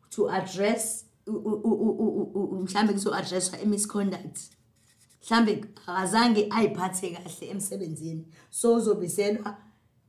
to 0.10 0.30
address 0.30 1.06
mhlambe 1.28 2.94
kuzo 2.94 3.14
addresswa 3.14 3.60
emisconduct 3.60 4.40
mhlambe 5.22 5.66
azange 5.88 6.48
ayiphathe 6.50 7.10
kahle 7.10 7.50
emsebenzini. 7.50 8.28
So 8.50 8.76
uzobiselwa 8.76 9.58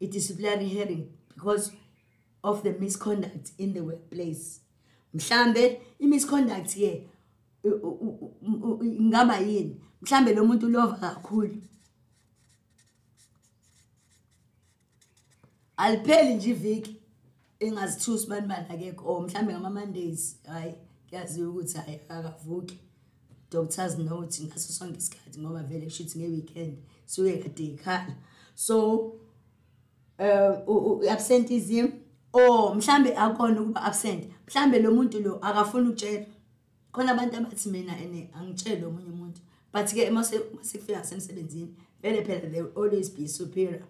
i 0.01 0.07
disciplinary 0.07 0.69
hearing 0.69 1.09
because 1.35 1.73
of 2.45 2.63
the 2.63 2.73
misconduct 2.73 3.53
in 3.59 3.75
the 3.75 3.81
workplace. 3.81 4.61
Mhlambe 5.15 5.81
i-misconduct 5.99 6.75
ke 6.75 7.09
ingaba 8.83 9.39
yini? 9.39 9.81
Mhlambe 10.03 10.35
lo 10.35 10.45
muntu 10.45 10.67
ulova 10.67 10.97
kakhulu. 10.97 11.63
Alipheli 15.77 16.35
nje 16.35 16.51
iviki 16.51 16.97
engazithusi 17.61 18.29
bani 18.29 18.47
bani 18.47 18.67
akekho. 18.69 19.05
Or 19.09 19.23
mhlambe 19.23 19.53
ngama-mondays 19.53 20.37
hhayi 20.47 20.75
kuyaziwa 21.09 21.49
ukuthi 21.49 21.79
hhayi 21.79 22.01
akavuki. 22.09 22.79
Doctors 23.51 23.99
note 23.99 24.43
ngaso 24.43 24.73
sonke 24.73 24.99
isikhathi 24.99 25.41
ngoba 25.41 25.63
vele 25.63 25.87
kusho 25.87 26.03
ukuthi 26.03 26.19
nge-weekend 26.19 26.79
suke 27.07 27.39
kade 27.39 27.65
ikhala. 27.65 28.17
So 28.55 29.15
uh 30.19 31.11
absenteeism 31.11 31.89
or 32.33 32.75
mhlambe 32.75 33.17
akona 33.17 33.61
ukuba 33.61 33.83
absent. 33.83 34.34
Mhlambe 34.47 34.79
lo 34.79 34.91
muntu 34.95 35.21
lo 35.21 35.39
akafuni 35.43 35.89
ukutshela. 35.89 36.27
Khona 36.93 37.13
abantu 37.13 37.37
abathi 37.37 37.69
mina 37.71 37.99
ene 37.99 38.31
angitshele 38.35 38.85
omunye 38.87 39.11
umuntu. 39.13 39.41
But 39.73 39.87
ke 39.93 40.11
mase 40.11 40.41
mase 40.57 40.79
kufika 40.79 40.99
ngasemsebenzini 40.99 41.75
vele 42.03 42.23
phela 42.25 42.51
there 42.51 42.63
will 42.63 42.73
always 42.77 43.11
be 43.11 43.27
superior 43.29 43.83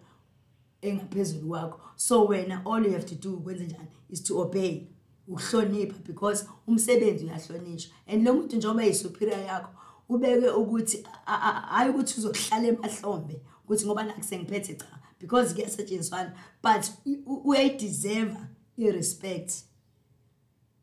engaphezulu 0.81 1.47
kwakho. 1.47 1.79
So 1.95 2.25
wena 2.27 2.61
all 2.65 2.83
you 2.85 2.91
have 2.93 3.05
to 3.05 3.15
do 3.15 3.37
ukwenze 3.37 3.65
njani 3.67 3.87
is 4.09 4.21
to 4.23 4.39
obey 4.41 4.87
ukuhlonipha 5.27 6.03
because 6.05 6.45
umsebenzi 6.67 7.25
uyahlonishwa. 7.25 7.91
And 8.07 8.23
lo 8.23 8.33
muntu 8.33 8.55
njengoba 8.55 8.83
yisuperior 8.83 9.39
yakho 9.39 9.69
ubeke 10.09 10.49
ukuthi 10.49 11.03
a- 11.25 11.41
a- 11.41 11.61
hayi 11.75 11.89
ukuthi 11.89 12.19
uzohlala 12.19 12.67
emahlombe 12.67 13.41
ukuthi 13.63 13.85
ngoba 13.85 14.03
naku 14.03 14.23
sengiphethe 14.23 14.73
cha 14.75 14.85
because 15.19 15.53
kuyasetshenziswana. 15.53 16.33
But 16.63 16.85
u- 17.05 17.23
u- 17.33 17.41
uyayideserve 17.49 18.37
i-respect. 18.77 19.51
i- 19.51 19.53
i- 19.53 19.53
i- 19.53 19.74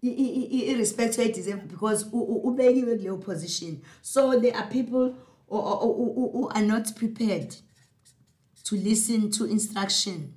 i-respect 0.03 1.19
uyayideserve 1.19 1.63
because 1.69 2.07
ubekiwe 2.13 2.97
kuleyo 2.97 3.17
position. 3.17 3.81
So 4.03 4.41
there 4.41 4.55
are 4.57 4.69
people 4.71 5.15
who, 5.49 5.61
who, 5.61 6.49
are 6.49 6.67
not 6.67 6.95
prepared 6.97 7.55
to 8.65 8.75
listen 8.77 9.31
to 9.31 9.45
instruction. 9.45 10.35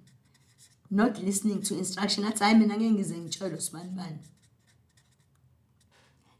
Not 0.92 1.20
listening 1.24 1.62
to 1.64 1.78
instruction. 1.78 2.26
Athi 2.26 2.44
hayi 2.44 2.56
mina 2.60 2.78
ngeke 2.78 2.92
ngize 2.92 3.18
ngitshelo 3.18 3.58
sibani 3.62 3.90
bani. 3.96 4.18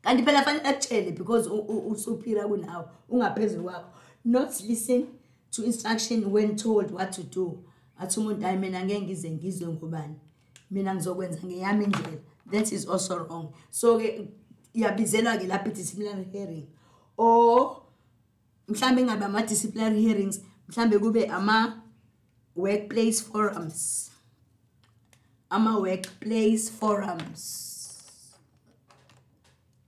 Kanti 0.04 0.24
phela 0.24 0.44
fanele 0.44 0.64
akutshele 0.64 1.12
because 1.18 1.48
u- 1.48 1.66
u- 1.68 1.92
usuphira 1.92 2.48
kunawe 2.48 2.86
ungaphezulu 3.10 3.64
kwakho. 3.64 3.90
Not 4.26 4.62
listen 4.62 5.08
to 5.52 5.64
instruction 5.64 6.32
when 6.32 6.56
told 6.56 6.92
what 6.92 7.12
to 7.14 7.24
do. 7.24 7.64
Athi 8.00 8.20
umuntu 8.20 8.42
hayi 8.42 8.58
mina 8.58 8.86
ngeke 8.86 9.02
ngize 9.02 9.30
ngizwe 9.32 9.68
ngobani 9.68 10.16
mina 10.72 10.96
ngizokwenza 10.96 11.40
ngeyami 11.46 11.88
that 12.52 12.72
is 12.72 12.86
also 12.88 13.26
wrong. 13.26 13.54
So-ke 13.72 14.28
iyabizelwa-ke 14.76 15.48
lapho 15.48 15.70
i-disciplinary 15.70 16.28
hearing. 16.32 16.68
Or 17.18 17.82
mhlambe 18.68 19.02
ingabe 19.02 19.26
ama-disciplinary 19.26 20.02
hearings 20.02 20.40
mhlambe 20.70 21.00
kube 21.00 21.28
ama-workplace 21.30 23.22
forums. 23.22 24.12
Ama-workplace 25.50 26.70
forums. 26.70 27.62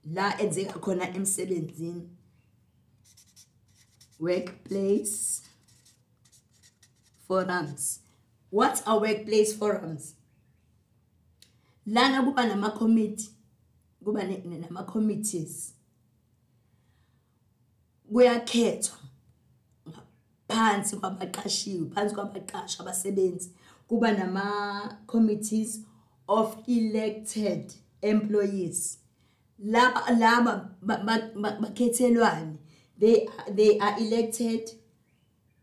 La 0.04 0.32
enzeka 0.38 0.80
khona 0.80 1.14
emsebenzini. 1.14 2.08
Workplace 4.18 5.42
forums. 7.26 8.00
What 8.50 8.82
are 8.86 8.98
workplace 8.98 9.52
forums 9.52 10.17
lana 11.94 12.18
kuba 12.26 12.42
nama-committee 12.46 13.30
kuba 14.04 14.22
ne- 14.28 14.42
ne- 14.48 14.58
nama-committees. 14.64 15.54
Kuyakhethwa 18.12 18.98
phansi 20.48 20.96
kwabaqashiwe 21.00 21.84
phansi 21.94 22.14
kwabaqashwa 22.14 22.80
abasebenzi 22.84 23.48
kuba 23.88 24.08
nama-committees 24.12 25.70
of 26.28 26.48
elected 26.76 27.64
employees. 28.02 28.98
Laba 29.58 30.00
laba 30.22 30.52
ba- 30.88 31.02
ba- 31.06 31.30
ba- 31.42 31.58
bakhethelwane 31.62 32.56
they 33.00 33.16
they 33.56 33.78
are 33.80 33.96
elected 34.04 34.64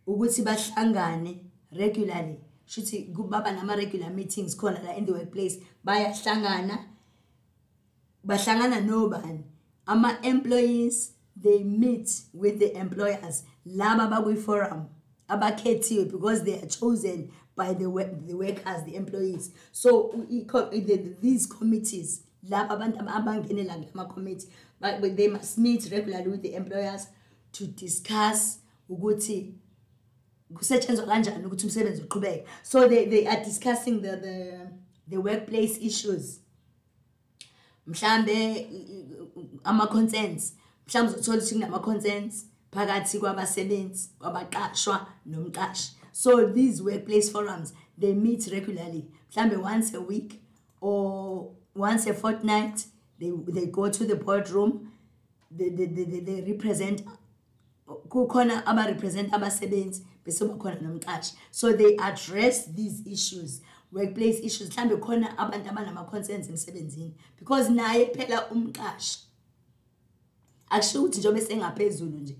ukuthi 0.07 0.41
bahlangane 0.47 1.33
regularly. 1.71 2.39
Shuthi 2.67 3.13
kubaba 3.13 3.51
nama 3.55 3.75
regular 3.75 4.09
meetings 4.09 4.55
khona 4.55 4.83
la 4.83 4.91
in 4.93 5.05
the 5.05 5.13
workplace. 5.13 5.57
Bayahlangana 5.85 6.79
bahlangana 8.25 8.81
nobani. 8.85 9.43
Ama 9.87 10.17
employees 10.23 11.11
they 11.35 11.63
meet 11.63 12.09
with 12.33 12.59
the 12.59 12.75
employers. 12.77 13.43
Laba 13.67 14.09
bakwi 14.09 14.37
forum 14.37 14.87
abakhethiwe 15.29 16.11
because 16.11 16.43
they 16.43 16.59
are 16.61 16.67
chosen 16.67 17.31
by 17.55 17.73
the 17.73 17.85
the 18.27 18.33
workers 18.35 18.83
the 18.85 18.95
employees. 18.95 19.51
So 19.71 20.11
the- 20.29 21.15
these 21.21 21.45
committees 21.47 22.23
laba 22.49 22.69
abantu 22.77 22.99
abangenela 23.07 23.75
kulama 23.91 24.13
committee 24.13 24.47
but 24.79 25.01
but 25.01 25.15
they 25.17 25.27
must 25.27 25.57
meet 25.57 25.89
regularly 25.91 26.29
with 26.29 26.41
the 26.41 26.53
employers 26.55 27.07
to 27.51 27.65
discuss 27.67 28.59
ukuthi 28.89 29.53
kusetshenzwa 30.53 31.05
kanjani 31.05 31.45
ukuthi 31.45 31.65
umsebenzi 31.65 32.03
so 32.63 32.87
they, 32.87 33.05
they 33.05 33.27
are 33.27 33.43
discussing 33.43 34.01
the, 34.01 34.17
the, 34.17 34.67
the 35.07 35.17
workplace 35.17 35.77
issues. 35.81 36.39
Mhlambe 37.87 38.67
ama-consents 39.63 40.53
mhlawumbe 40.87 41.13
uzothola 41.13 41.37
ukuthi 41.37 41.55
kunama-consents 41.55 42.45
phakathi 42.71 43.19
kwabasebenzi 43.19 44.09
kwabaqashwa 44.19 45.07
nomqashi. 45.25 45.91
So 46.11 46.47
these 46.53 46.81
workplace 46.81 47.29
forums 47.29 47.73
they 47.97 48.13
meet 48.13 48.47
regularly. 48.51 49.07
Mhlambe 49.31 49.57
once 49.61 49.93
a 49.93 50.01
week 50.01 50.41
or 50.81 51.51
once 51.75 52.07
a 52.07 52.13
fortnight 52.13 52.85
they, 53.19 53.31
they 53.47 53.65
go 53.65 53.89
to 53.89 54.05
the 54.05 54.15
boardroom. 54.15 54.91
They, 55.51 55.69
they, 55.69 55.85
they, 55.85 56.03
they, 56.03 56.19
they 56.19 56.41
represent 56.51 57.03
kukhona 58.09 58.65
abarepresent 58.65 59.33
abasebenzi 59.33 60.05
bese 60.25 60.45
bakhona 60.45 60.81
nomqashi 60.81 61.33
so 61.51 61.73
they 61.73 61.97
address 61.97 62.65
these 62.75 63.03
issues 63.05 63.61
workplace 63.91 64.39
issues 64.39 64.69
mhlambe 64.69 64.97
khona 64.97 65.37
abantu 65.37 65.69
abanama-concerns 65.69 66.49
emsebenzini 66.49 67.13
because 67.39 67.69
naye 67.71 68.05
phela 68.05 68.49
umqashi 68.51 69.19
akusho 70.69 70.99
ukuthi 71.03 71.19
njengoba 71.19 71.41
sengaphezulu 71.41 72.17
nje 72.17 72.35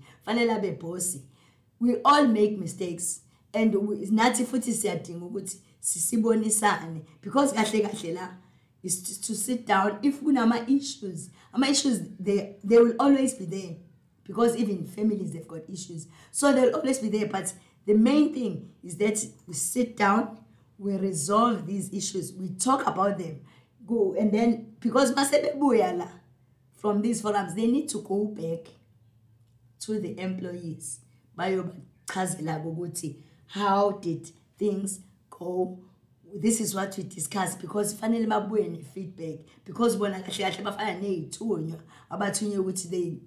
we 1.80 2.00
all 2.04 2.26
make 2.28 2.56
mistakes 2.56 3.22
and 3.52 3.74
we- 3.74 4.06
futhi 4.46 4.74
siyadinga 4.74 5.26
ukuthi 5.26 5.60
sisibonisane 5.80 7.02
because 7.22 7.54
kahle 7.54 7.80
kahle 7.82 8.12
la 8.12 8.36
is 8.82 9.20
to, 9.20 9.34
sit 9.34 9.66
down 9.66 9.98
if 10.02 10.20
kunama-issues 10.22 11.30
ama-issues 11.52 12.00
they, 12.20 12.56
they 12.64 12.78
will 12.78 12.94
always 12.98 13.34
be 13.34 13.44
there 13.46 13.76
because 14.24 14.56
even 14.56 14.84
families 14.86 15.32
they've 15.32 15.46
got 15.48 15.68
issues. 15.70 16.08
So 16.32 16.52
they'll 16.52 16.74
always 16.74 16.98
be 16.98 17.08
there 17.08 17.26
but 17.26 17.52
the 17.86 17.94
main 17.94 18.34
thing 18.34 18.70
is 18.82 18.96
that 18.96 19.24
we 19.46 19.54
sit 19.54 19.96
down 19.96 20.38
we 20.78 20.96
resolve 20.96 21.66
these 21.66 21.92
issues 21.92 22.32
we 22.32 22.50
talk 22.50 22.86
about 22.86 23.18
them. 23.18 23.40
Go 23.86 24.14
and 24.18 24.32
then 24.32 24.74
because 24.80 25.12
masebebuya 25.14 25.96
la 25.98 26.08
from 26.74 27.02
these 27.02 27.20
forums 27.22 27.54
they 27.54 27.66
need 27.66 27.88
to 27.90 28.02
go 28.02 28.24
back 28.26 28.72
to 29.80 30.00
the 30.00 30.18
employees. 30.18 31.00
How 33.48 33.90
did 33.92 34.30
things 34.58 35.00
go? 35.30 35.78
This 36.34 36.60
is 36.60 36.74
what 36.74 36.96
we 36.98 37.04
discussed 37.04 37.60
because 37.60 37.94
finally 37.94 38.26
babuye 38.26 38.70
ne-feedback 38.70 39.38
because 39.64 39.96
bona 39.96 40.20
kahle 40.20 40.50
kahle 40.50 40.64
bafana 40.64 41.00
ney'thunywa 41.00 41.80
abathunywe 42.10 42.58
ukuthi 42.58 42.90
they 42.90 43.20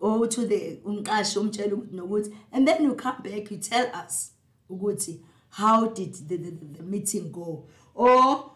go 0.00 0.26
to 0.26 0.46
the 0.46 0.78
umqashi 0.84 2.34
and 2.52 2.66
then 2.66 2.82
you 2.82 2.94
come 2.94 3.22
back 3.22 3.50
you 3.50 3.58
tell 3.58 3.86
us 3.94 4.32
ukuthi 4.70 5.20
how 5.50 5.88
did 5.88 6.14
the, 6.28 6.36
the, 6.36 6.50
the, 6.50 6.64
the 6.78 6.82
meeting 6.82 7.30
go? 7.32 7.66
Or 7.94 8.52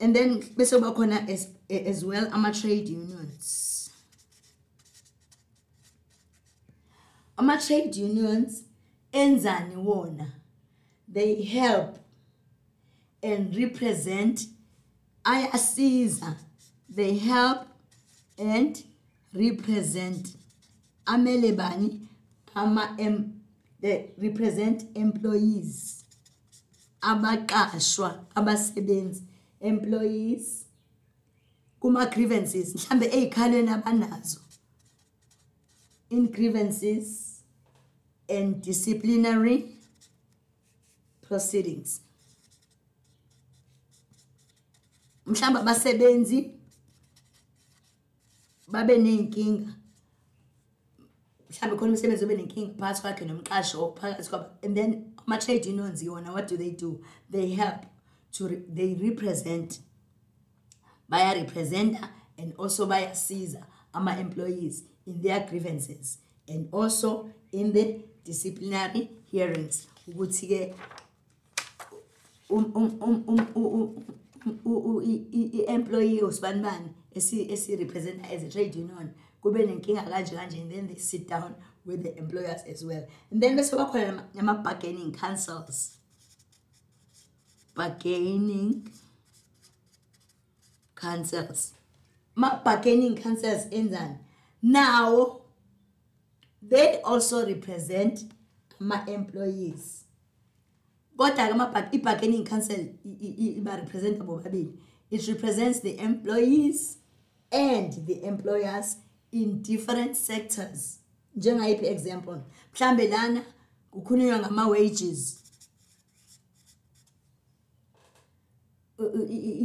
and 0.00 0.16
then 0.16 0.40
bese 0.42 0.72
kuba 0.72 0.92
khona 0.92 1.28
as, 1.28 1.48
as 1.70 2.04
well 2.04 2.28
ama-trade 2.32 2.88
unions. 2.88 3.90
Ama-trade 7.38 7.94
unions 7.94 8.64
enzani 9.12 9.76
wona? 9.76 10.32
They 11.06 11.42
help 11.42 11.98
and 13.22 13.54
represent 13.54 14.46
ayasiza. 15.24 16.36
They 16.88 17.18
help 17.18 17.66
and 18.38 18.82
represent 19.34 20.34
amele 21.06 21.52
bani? 21.56 22.08
Ama 22.54 22.94
em, 22.98 23.40
they 23.80 24.10
represent 24.18 24.84
employees. 24.94 26.04
Abaqashwa 27.00 28.26
abasebenzi 28.34 29.22
employees. 29.60 30.66
Kuma 31.80 32.06
grievances 32.06 32.74
mhlambe 32.74 33.06
ezikhalweni 33.06 33.70
abanazo. 33.70 34.40
In 36.10 36.26
grievances 36.28 37.42
and 38.28 38.62
disciplinary 38.62 39.76
proceedings. 41.22 42.00
Mhlawumbe 45.26 45.60
abasebenzi 45.60 46.50
babe 48.68 48.98
ney'nkinga. 48.98 49.81
Mhlawumbe 51.52 51.78
khona 51.78 51.92
umsebenzi 51.92 52.24
obe 52.24 52.36
nenkinga 52.36 52.74
phakathi 52.78 53.00
kwakhe 53.02 53.24
nomqashi 53.24 53.76
or 53.76 53.94
phakathi 53.94 54.28
kwabo 54.30 54.46
and 54.62 54.76
then 54.76 55.14
ama-trade 55.26 55.66
unions 55.66 56.02
yona 56.02 56.32
what 56.32 56.48
do 56.48 56.56
they 56.56 56.70
do? 56.70 57.00
They 57.30 57.50
help 57.50 57.86
to 58.32 58.48
re 58.48 58.62
they 58.68 58.94
represent 58.94 59.80
bayarepresenta 61.10 62.08
and 62.38 62.54
also 62.58 62.86
bayasiza 62.86 63.66
ama-employees 63.94 64.84
in 65.06 65.20
their 65.22 65.46
grievances 65.46 66.18
and 66.48 66.68
also 66.72 67.30
in 67.52 67.72
the 67.72 68.00
disciplinary 68.24 69.10
hearings. 69.30 69.86
Ukuthi-ke 70.08 70.74
um- 72.50 72.72
um- 72.74 72.98
um- 73.28 74.04
i-employee 75.42 76.22
osibanibani 76.22 76.88
esi-representa 77.14 78.30
as 78.30 78.42
a 78.42 78.48
trade 78.48 78.74
union 78.76 79.10
kube 79.42 79.66
nenkinga 79.66 80.02
kanje 80.02 80.34
kanje 80.36 80.60
and 80.60 80.70
then 80.72 80.86
they 80.86 80.96
sit 80.96 81.28
down 81.28 81.54
with 81.84 82.02
the 82.02 82.16
employers 82.16 82.62
as 82.70 82.84
well. 82.84 83.06
And 83.30 83.42
then 83.42 83.56
bese 83.56 83.74
bakhona 83.76 84.06
nama- 84.06 84.28
nama-bargaining 84.34 85.12
councils. 85.12 85.98
Bargaining 87.74 88.88
councils. 90.94 91.74
Ma-bargaining 92.36 93.16
councils 93.16 93.66
enzani? 93.70 94.18
Now 94.62 95.40
they 96.62 97.00
also 97.02 97.44
represent 97.46 98.24
ama-employees. 98.80 100.04
Kodwa-ke 101.16 101.94
i-bargaining 101.94 102.44
council 102.44 102.94
iba-representa 103.04 104.24
bobabili. 104.24 104.78
It 105.10 105.26
represents 105.28 105.80
the 105.80 105.98
employees 105.98 106.98
and 107.52 107.92
the 108.06 108.24
employers 108.24 108.96
in 109.32 109.62
different 109.62 110.16
sectors. 110.16 110.98
Njengayiphi 111.36 111.86
example? 111.86 112.40
Mhlambe 112.74 113.08
lana 113.08 113.44
kukhulunywa 113.90 114.38
ngama-wages. 114.38 115.38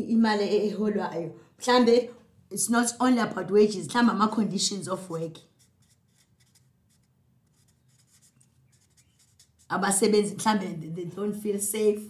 Imali 0.09 0.43
eholwayo. 0.67 1.39
Mhlambe 1.59 2.09
it's 2.49 2.69
not 2.69 2.93
only 2.99 3.19
about 3.19 3.51
wages 3.51 3.87
mhlambe 3.87 4.11
ama-conditions 4.11 4.87
of 4.87 5.09
work. 5.09 5.37
Abasebenzi 9.69 10.35
mhlambe 10.35 10.65
they- 10.95 11.05
don't 11.15 11.35
feel 11.41 11.59
safe 11.59 12.01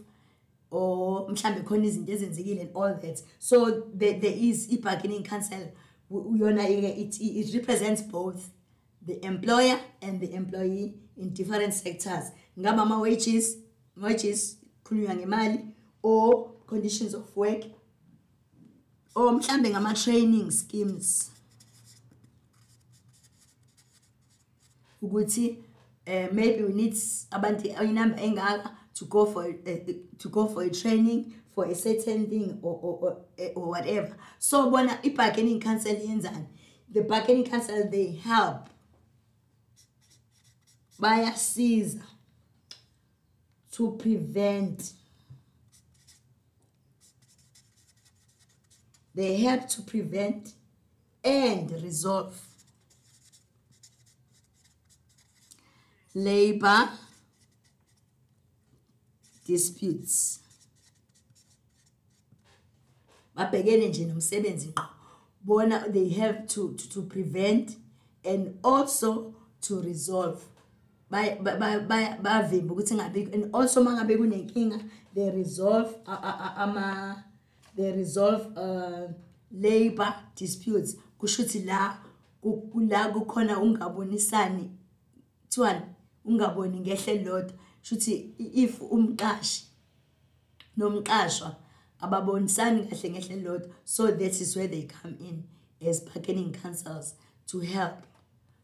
or 0.72 1.30
mhlambe 1.32 1.62
khona 1.64 1.86
izinto 1.86 2.12
ezenzekile 2.14 2.62
and 2.62 2.76
all 2.76 2.94
that. 3.02 3.24
So 3.40 3.82
there, 3.98 4.20
there 4.20 4.38
is 4.38 4.70
i-bargaining 4.72 5.24
council 5.24 5.72
it, 6.10 7.18
it 7.20 7.56
represents 7.56 8.02
both 8.02 8.50
the 9.06 9.24
employer 9.26 9.80
and 10.02 10.20
the 10.20 10.34
employee 10.34 10.96
in 11.18 11.34
different 11.34 11.74
sectors. 11.74 12.32
Ngaba 12.58 12.82
ama-wages 12.82 13.58
wages 13.96 14.58
khulunywa 14.84 15.16
ngemali 15.16 15.72
or 16.02 16.52
conditions 16.68 17.14
of 17.14 17.36
work 17.36 17.64
or 19.16 19.32
mhlambe 19.32 19.70
ngama-training 19.70 20.52
schemes. 20.52 21.32
Ukuthi 25.02 25.58
uh, 26.08 26.28
maybe 26.32 26.64
we 26.64 26.74
need 26.74 26.94
abantu 27.32 27.70
engaka 27.70 28.72
to 28.94 29.06
go 29.06 29.26
for 29.26 29.46
uh, 29.46 29.94
to 30.18 30.30
go 30.30 30.48
for 30.48 30.64
a 30.64 30.70
training 30.70 31.34
for 31.58 31.66
a 31.66 31.74
certain 31.74 32.30
thing 32.30 32.60
or 32.62 32.80
or, 32.84 33.00
or, 33.02 33.18
eh, 33.40 33.50
or 33.56 33.70
whatever. 33.70 34.16
So 34.38 34.70
bona 34.70 35.00
i-bargaining 35.04 35.60
council 35.60 35.96
yenzani 35.96 36.46
the 36.88 37.02
bargaining 37.02 37.46
council 37.46 37.90
they 37.90 38.12
help. 38.12 38.70
Bayasiza 41.02 42.04
to 43.72 43.98
prevent. 43.98 44.94
They 49.16 49.38
help 49.38 49.68
to 49.70 49.82
prevent 49.82 50.54
and 51.24 51.72
resolve. 51.72 52.40
Labor 56.14 56.90
disputes 59.44 60.42
babhekene 63.38 63.88
nje 63.90 64.06
nomsebenzi 64.06 64.68
ngqo. 64.68 64.84
Bona 65.42 65.80
they 65.94 66.10
have 66.10 66.48
to, 66.48 66.74
to, 66.74 66.90
to 66.90 67.02
prevent 67.04 67.76
and 68.26 68.58
also 68.64 69.34
to 69.62 69.82
resolve. 69.82 70.42
Bavimba 71.10 72.74
ukuthi 72.74 72.96
ngabe 72.96 73.34
and 73.34 73.56
also 73.56 73.84
mangabe 73.84 74.18
kunenkinga 74.18 74.80
they 75.16 75.30
resolve 75.32 75.96
ama 76.06 77.24
they 77.76 77.92
resolve 77.92 78.48
uh, 78.58 79.08
labor 79.52 80.14
disputes. 80.36 80.96
Kusho 81.20 81.44
ukuthi 81.44 81.66
la 81.66 81.98
ku- 82.42 82.70
ku- 82.72 82.80
la 82.82 83.10
kukhona 83.12 83.60
ungabonisani 83.60 84.70
kuthiwani 85.44 85.82
ungaboni 86.26 86.80
ngehle 86.80 87.24
lodwa. 87.24 87.54
Shuthi 87.82 88.34
if 88.38 88.82
umqashi 88.82 89.64
nomqashwa 90.78 91.56
ababonisani 92.00 92.86
kahle 92.90 93.10
ngehle 93.10 93.36
lodwa 93.44 93.70
so 93.84 94.08
that 94.12 94.42
is 94.42 94.56
where 94.56 94.68
they 94.68 94.84
come 95.02 95.16
in 95.20 95.44
as 95.90 96.02
bargaining 96.06 96.52
councils 96.52 97.16
to 97.46 97.60
help 97.60 98.04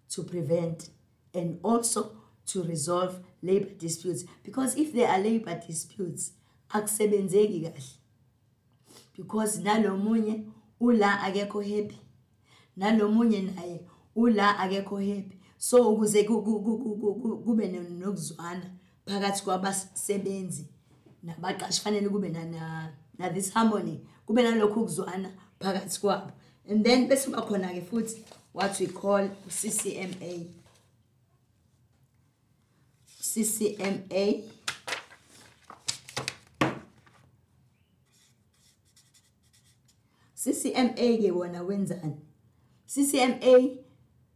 to 0.10 0.24
prevent 0.24 0.89
and 1.34 1.60
also 1.63 2.12
to 2.46 2.62
resolve 2.63 3.19
labor 3.41 3.69
disputes. 3.78 4.26
Because 4.43 4.76
if 4.76 4.93
there 4.93 5.08
are 5.10 5.19
labor 5.19 5.60
disputes 5.67 6.34
akusebenzeki 6.69 7.62
kahle. 7.63 7.84
Because 9.17 9.60
nalomunye 9.60 10.46
ula 10.80 11.19
akekho 11.22 11.62
happy. 11.62 11.98
Nalomunye 12.78 13.41
naye 13.41 13.80
ula 14.15 14.58
akekho 14.60 14.98
happy. 14.98 15.38
So 15.58 15.93
ukuze 15.96 16.24
ku- 16.28 16.41
ku- 16.43 16.62
ku- 16.62 16.78
ku- 16.78 16.96
ku- 17.00 17.15
ku- 17.22 17.38
kube 17.43 17.67
no- 17.72 17.89
nokuzwana 18.06 18.72
phakathi 19.06 19.43
kwabasebenzi 19.43 20.67
nabaqashi 21.24 21.82
fanele 21.82 22.10
kube 22.10 22.30
na, 22.30 22.91
na, 23.19 23.28
na 23.28 23.34
this 23.34 23.54
harmony 23.54 23.99
kube 24.26 24.43
nalokhu 24.43 24.82
ukuzwana 24.82 25.32
phakathi 25.60 25.99
kwabo. 25.99 26.32
And 26.69 26.86
then 26.86 27.10
bese 27.10 27.26
kuba 27.26 27.41
khona-ke 27.41 27.82
futhi 27.89 28.19
what 28.52 28.80
we 28.80 28.88
call 28.88 29.30
CCMA 29.49 30.47
CCMA 33.21 34.43
CCMA 40.36 41.17
ke 41.21 41.32
wona 41.32 41.63
wenzani? 41.63 42.17
CCMA 42.88 43.78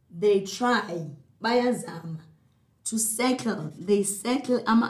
they 0.09 0.41
try 0.41 1.07
bayazama 1.41 2.19
to 2.83 2.97
settle 2.97 3.71
they 3.77 4.03
settle 4.03 4.63
ama 4.65 4.89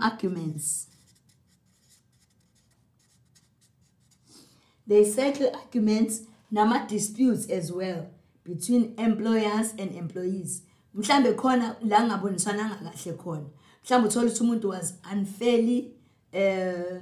they 4.87 5.03
settle 5.03 5.51
arguments 5.55 6.21
nama 6.51 6.85
disputes 6.87 7.49
as 7.49 7.71
well 7.71 8.07
between 8.43 8.93
employers 8.97 9.73
and 9.77 9.95
employees. 9.95 10.63
Mhlambe 10.95 11.33
khona 11.33 11.75
la 11.81 11.99
ngaboniswana 12.07 12.69
kahle 12.69 13.17
khona. 13.17 13.49
Mhlambe 13.83 14.07
uthola 14.07 14.25
ukuthi 14.25 14.43
umuntu 14.43 14.69
was 14.69 14.93
unfairly 15.11 15.91
eh 16.31 17.01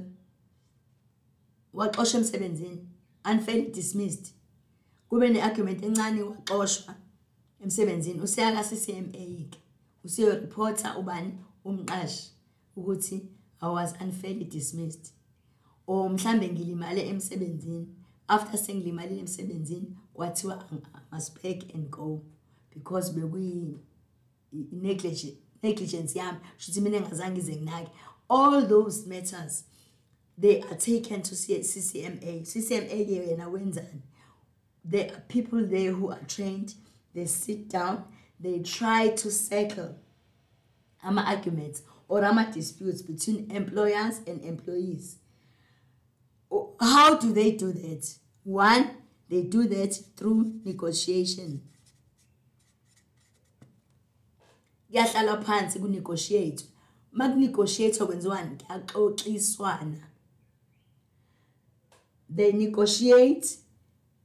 waxoshwa 1.74 2.20
emsebenzini 2.20 2.88
unfairly 3.26 3.72
dismissed. 3.72 4.34
Kube 5.10 5.30
ne-argument 5.30 5.84
encane 5.84 6.24
waxoshwa 6.24 6.96
emsebenzini. 7.64 8.22
Useya 8.22 8.54
ka-CCMA 8.54 9.50
ke 9.52 9.60
useyoreporta 10.04 10.98
ubani? 10.98 11.34
Umqashi 11.66 12.32
ukuthi 12.76 13.22
i 13.62 13.68
was 13.68 13.94
unfairly 14.02 14.46
dismissed. 14.46 15.15
Or 15.88 16.10
mhlambe 16.10 16.50
ngilimale 16.50 17.08
emsebenzini. 17.08 17.88
After 18.28 18.58
sengilimalile 18.60 19.20
emsebenzini 19.20 19.98
kwathiwa 20.14 20.66
I 20.72 21.02
must 21.12 21.42
pack 21.42 21.76
and 21.76 21.90
go. 21.90 22.22
Because 22.74 23.14
bekuyi 23.14 23.78
negligence 24.72 25.38
negligence 25.64 26.20
yami 26.20 26.40
shuthi 26.58 26.82
mina 26.82 26.98
engazange 26.98 27.32
ngize 27.32 27.56
nginake. 27.56 27.92
All 28.30 28.68
those 28.68 29.06
matters 29.08 29.64
they 30.38 30.62
are 30.62 30.76
taken 30.76 31.22
to 31.22 31.36
CCMA 31.36 32.42
CCMA 32.42 33.06
ke 33.06 33.28
yena 33.30 33.48
wenzani? 33.50 34.02
There 34.84 35.12
are 35.12 35.22
people 35.28 35.66
there 35.66 35.92
who 35.92 36.12
are 36.12 36.24
trained. 36.28 36.76
They 37.14 37.26
sit 37.26 37.70
down. 37.70 38.04
They 38.40 38.60
try 38.60 39.10
to 39.10 39.32
settle 39.32 39.96
ama 41.04 41.22
arguments 41.22 41.84
or 42.08 42.24
ama 42.26 42.52
disputes 42.54 43.02
between 43.02 43.50
employers 43.52 44.20
and 44.28 44.44
employees 44.44 45.18
how 46.80 47.16
do 47.20 47.34
they 47.34 47.52
do 47.52 47.72
that? 47.72 48.06
One 48.44 48.86
they 49.30 49.42
do 49.44 49.68
that 49.68 49.94
through 50.16 50.46
negotiation. 50.66 51.62
Kuyahlalwa 54.92 55.42
phansi 55.44 55.80
kunegotiate. 55.80 56.66
Makunegotiate 57.12 58.06
kwenziwani 58.06 58.58
kuyaxoxiswana. 58.58 59.98
They 62.36 62.52
negotiate 62.52 63.58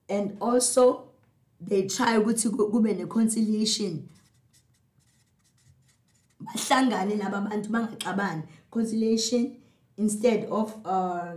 and 0.08 0.36
also 0.40 1.08
they 1.60 1.82
try 1.88 2.16
ukuthi 2.18 2.50
ku- 2.50 2.70
kube 2.70 2.94
ne-conciliation. 2.94 4.08
Bahlangane 6.40 7.16
laba 7.16 7.40
bantu 7.40 7.70
bangaxabani. 7.70 8.42
Conciliation 8.70 9.56
instead 9.96 10.44
of 10.50 10.74
uh, 10.84 11.32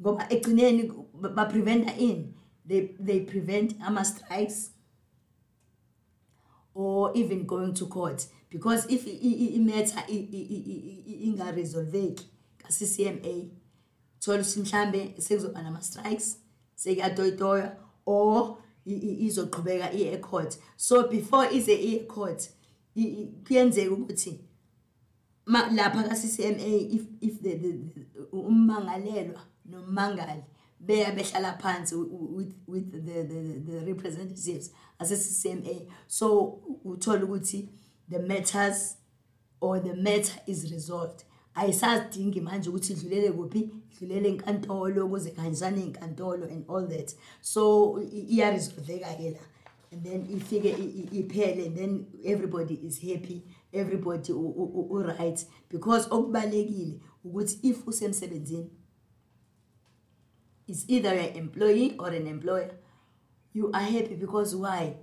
ngoba 0.00 0.28
egcineni 0.30 0.92
ba 1.34 1.46
preventa 1.46 1.92
in 1.98 2.34
they 2.66 2.96
they 3.00 3.20
prevent 3.20 3.74
ama 3.86 4.04
strikes 4.04 4.70
or 6.74 7.12
even 7.14 7.46
going 7.46 7.72
to 7.74 7.86
court. 7.86 8.26
Because 8.50 8.86
if 8.88 9.06
imatter 9.06 10.02
inga 10.08 11.52
resolveki 11.52 12.24
ka 12.58 12.68
CCMA 12.68 13.50
thola 14.20 14.42
ukuthi 14.42 14.60
mhlambe 14.60 15.14
sekuzoba 15.18 15.62
nama 15.62 15.82
strikes 15.82 16.38
sekuyatoyitoya 16.76 17.76
or 18.06 18.58
izoqhubeka 18.86 19.92
iye 19.92 20.18
court 20.18 20.58
so 20.76 21.08
before 21.08 21.48
ize 21.52 21.74
iye 21.74 21.98
court 22.06 22.50
kuyenzeka 23.44 23.92
ukuthi 23.92 24.40
lapha 25.46 26.02
ka 26.08 26.14
CCMA 26.14 26.94
if 26.94 27.02
if 27.20 27.42
the 27.42 27.60
ummangalelwa 28.32 29.40
nommangali 29.70 30.44
beya 30.80 31.12
behlala 31.12 31.58
phansi 31.60 31.94
wi- 31.94 32.08
with 32.36 32.54
with 32.66 32.92
the 32.92 33.22
the, 33.22 33.60
the 33.66 33.86
representatives 33.86 34.70
ase-CCMA 35.00 35.86
so 36.08 36.60
uthola 36.84 37.24
ukuthi 37.24 37.68
the 38.10 38.18
matters 38.18 38.96
or 39.60 39.80
the 39.80 39.94
matter 39.94 40.40
is 40.46 40.70
resolved. 40.72 41.24
I 41.56 41.70
start 41.72 42.12
ayisadingi 42.12 42.40
manje 42.40 42.70
ukuthi 42.70 42.92
idlulele 42.92 43.32
kuphi? 43.32 43.70
Idlulele 43.92 44.28
enkantolo 44.28 45.06
ukuze 45.06 45.30
kuhanjisane 45.30 45.80
ey'nkantolo 45.80 46.46
and 46.50 46.64
all 46.68 46.86
that. 46.88 47.14
So 47.40 47.98
i- 48.00 48.26
iyaresolveka-ke 48.36 49.30
la 49.30 49.38
and 49.92 50.04
then 50.04 50.26
ifike 50.26 50.76
iphele 51.12 51.66
and 51.66 51.76
then 51.76 52.06
everybody 52.24 52.74
is 52.74 52.98
happy 53.00 53.42
everybody 53.72 54.32
u-right. 54.32 55.46
Because 55.70 56.08
okubalekile 56.10 57.00
ukuthi 57.24 57.58
if 57.62 57.86
usemsebenzini 57.86 58.70
it's 60.66 60.84
either 60.88 61.10
an 61.10 61.36
employee 61.36 61.96
or 61.98 62.08
an 62.08 62.26
employer. 62.26 62.70
You 63.52 63.70
are 63.72 63.80
happy 63.80 64.14
because 64.16 64.56
why? 64.56 64.96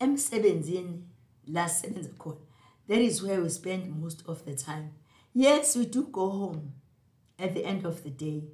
Emsebenzini 0.00 1.02
la 1.46 1.64
sisebenza 1.68 2.14
khona. 2.16 2.38
That 2.88 2.98
is 2.98 3.22
where 3.22 3.40
we 3.40 3.48
spend 3.48 4.00
most 4.00 4.24
of 4.26 4.44
the 4.44 4.54
time. 4.54 4.92
Yes 5.34 5.76
we 5.76 5.86
do 5.86 6.04
go 6.04 6.28
home 6.30 6.72
at 7.38 7.54
the 7.54 7.64
end 7.64 7.84
of 7.86 8.02
the 8.02 8.10
day 8.10 8.44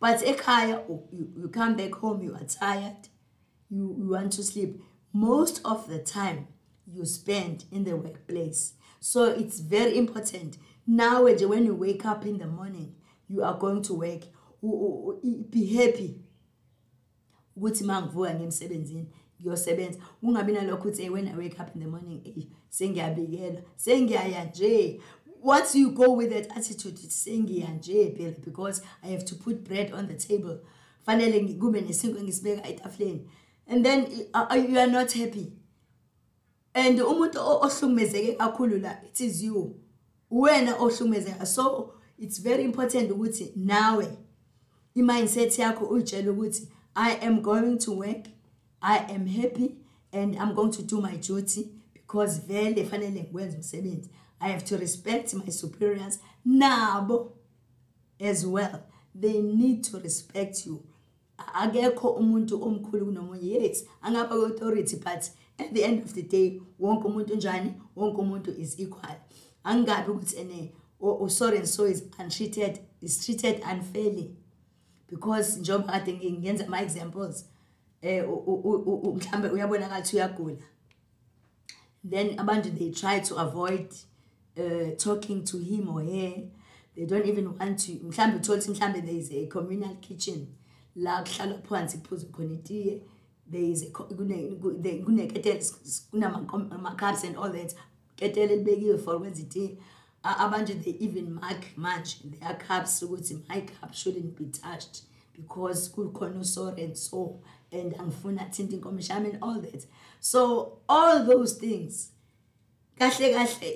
but 0.00 0.20
ekhaya 0.20 0.88
u- 0.88 1.02
you, 1.12 1.32
you 1.36 1.48
come 1.48 1.76
back 1.76 1.94
home 1.94 2.22
you 2.22 2.34
are 2.34 2.44
tired. 2.44 3.08
You, 3.70 3.96
you 3.98 4.08
want 4.10 4.32
to 4.34 4.42
sleep. 4.42 4.80
Most 5.12 5.60
of 5.64 5.88
the 5.88 5.98
time 5.98 6.48
you 6.86 7.04
spend 7.04 7.64
in 7.72 7.84
the 7.84 7.96
workplace. 7.96 8.74
So 9.00 9.24
it's 9.24 9.60
very 9.60 9.96
important. 9.96 10.58
Now 10.86 11.24
when 11.24 11.64
you 11.64 11.74
wake 11.74 12.04
up 12.04 12.26
in 12.26 12.38
the 12.38 12.46
morning 12.46 12.94
you 13.28 13.42
are 13.42 13.54
going 13.58 13.82
to 13.82 13.94
work 13.94 14.22
be 15.50 15.66
happy 15.66 16.20
ukuthi 17.56 17.84
mangivuka 17.84 18.34
ngemsebenzini 18.34 19.06
ngiyosebenza. 19.40 19.98
Ungabi 20.22 20.52
nalokho 20.52 20.88
ukuthi 20.88 21.02
"Eh, 21.02 21.12
when 21.12 21.28
i 21.28 21.36
wake 21.36 21.60
up 21.60 21.74
in 21.74 21.80
the 21.82 21.86
morning 21.88 22.20
eh, 22.24 22.46
sengiyabikela 22.70 23.62
sengiyaya 23.76 24.44
nje. 24.44 25.00
Once 25.42 25.74
you 25.78 25.90
go 25.90 26.12
with 26.16 26.30
that 26.30 26.56
attitude? 26.56 26.98
It's 27.04 27.24
sengiya 27.24 27.68
nje 27.74 28.10
phela 28.16 28.34
because 28.44 28.82
i 29.02 29.10
have 29.10 29.24
to 29.24 29.34
put 29.36 29.64
bread 29.64 29.92
on 29.92 30.08
the 30.08 30.14
table. 30.14 30.58
Fanele 31.06 31.40
kube 31.58 31.80
nesinkwa 31.80 32.20
engisibeka 32.20 32.68
etafuleni. 32.68 33.28
And 33.66 33.84
then 33.84 34.06
uh, 34.34 34.46
uh, 34.50 34.54
you 34.56 34.78
are 34.78 34.90
not 34.90 35.12
happy. 35.12 35.52
And 36.74 36.98
umuntu 36.98 37.38
ohlukumezeke 37.38 38.32
kakhulu 38.36 38.78
la 38.80 38.96
it 39.04 39.20
is 39.20 39.42
you. 39.42 39.76
Wena 40.30 40.76
ohlukumezeka. 40.78 41.46
So 41.46 41.94
it's 42.18 42.38
very 42.38 42.64
important 42.64 43.10
ukuthi 43.10 43.52
nawe 43.56 44.23
i-mindset 44.94 45.58
yakho 45.58 45.84
uyitshele 45.84 46.30
ukuthi 46.30 46.68
i 46.94 47.26
am 47.26 47.40
going 47.40 47.76
to 47.76 47.96
work 47.96 48.26
i 48.80 48.98
am 49.14 49.26
happy 49.26 49.74
and 50.12 50.34
i'm 50.34 50.54
going 50.54 50.70
to 50.70 50.82
do 50.82 51.00
my 51.00 51.16
duty 51.16 51.68
because 51.92 52.40
vele 52.46 52.84
fanele 52.84 53.20
ngikwenza 53.20 53.56
umsebenzi. 53.56 54.10
I 54.40 54.48
have 54.48 54.64
to 54.64 54.76
respect 54.76 55.34
my 55.34 55.50
superiors 55.50 56.18
nabo 56.46 57.32
as 58.20 58.46
well. 58.46 58.82
They 59.14 59.40
need 59.40 59.84
to 59.84 59.98
respect 59.98 60.66
you. 60.66 60.82
Akekho 61.54 62.08
umuntu 62.08 62.62
omkhulu 62.62 63.06
kunomunye. 63.06 63.62
Yes 63.62 63.84
angaba 64.02 64.46
authority 64.46 64.96
but 64.96 65.30
at 65.58 65.72
the 65.72 65.84
end 65.84 66.02
of 66.04 66.14
the 66.14 66.22
day 66.22 66.60
wonke 66.80 67.06
umuntu 67.06 67.36
njani 67.36 67.74
wonke 67.96 68.20
umuntu 68.20 68.58
is 68.58 68.78
equal. 68.78 69.16
Angabi 69.64 70.10
ukuthi 70.10 70.36
ene 70.36 70.72
oh, 71.00 71.18
oh, 71.20 71.28
sorry 71.28 71.58
and 71.58 71.68
so 71.68 71.86
is 71.86 72.02
untreated 72.18 72.80
is 73.00 73.24
treated 73.24 73.62
unfairly 73.64 74.36
because 75.10 75.60
njengoba 75.60 75.92
kade 75.92 76.12
ngingenza 76.12 76.66
ama 76.66 76.82
examples 76.82 77.46
eh 78.02 78.24
mhlambe 79.14 79.48
uyabonakala 79.48 79.98
ukuthi 79.98 80.16
uyagula. 80.16 80.56
Then 82.10 82.38
abantu 82.38 82.70
they 82.70 82.90
try 82.90 83.20
to 83.20 83.36
avoid 83.36 83.88
uh, 84.56 84.96
talking 84.96 85.44
to 85.44 85.58
him 85.58 85.88
or 85.88 86.02
her. 86.02 86.32
They 86.96 87.06
don't 87.06 87.26
even 87.26 87.58
want 87.58 87.78
to 87.86 87.92
mhlambe 87.92 88.36
uthola 88.36 88.58
ukuthi 88.58 88.70
mhlambe 88.70 89.00
there 89.00 89.16
is 89.16 89.30
a 89.32 89.46
communal 89.46 89.96
kitchen 90.00 90.46
la 90.96 91.22
kuhlalwa 91.22 91.58
phansi 91.58 91.98
kuphuzwa 91.98 92.30
khona 92.30 92.54
itiye. 92.54 93.00
There 93.50 93.62
is 93.62 93.82
a 93.82 93.90
kuneketele 93.90 95.62
kunama-cups 96.10 97.24
and 97.24 97.36
all 97.36 97.52
that. 97.52 97.74
Ketele 98.16 98.56
libekiwe 98.56 98.98
for 98.98 99.20
kwenza 99.20 99.42
itiye. 99.42 99.78
Abantu 100.24 100.74
they 100.74 100.96
even 101.00 101.34
mark 101.34 101.76
manje 101.76 102.16
their 102.40 102.58
cups 102.58 103.02
ukuthi 103.02 103.34
my 103.48 103.60
cup 103.60 103.92
shouldn't 103.94 104.38
be 104.38 104.44
touched 104.44 105.02
because 105.36 105.90
kukhona 105.90 106.40
usore 106.40 106.84
and 106.84 106.96
so 106.96 107.40
and 107.72 107.94
angifuna 107.94 108.42
athinta 108.42 108.76
inkomishi 108.76 109.12
i 109.12 109.20
mean 109.20 109.38
all 109.42 109.60
that. 109.60 109.86
So 110.20 110.72
all 110.88 111.24
those 111.26 111.54
things 111.60 112.12
kahle 112.98 113.34
kahle 113.34 113.68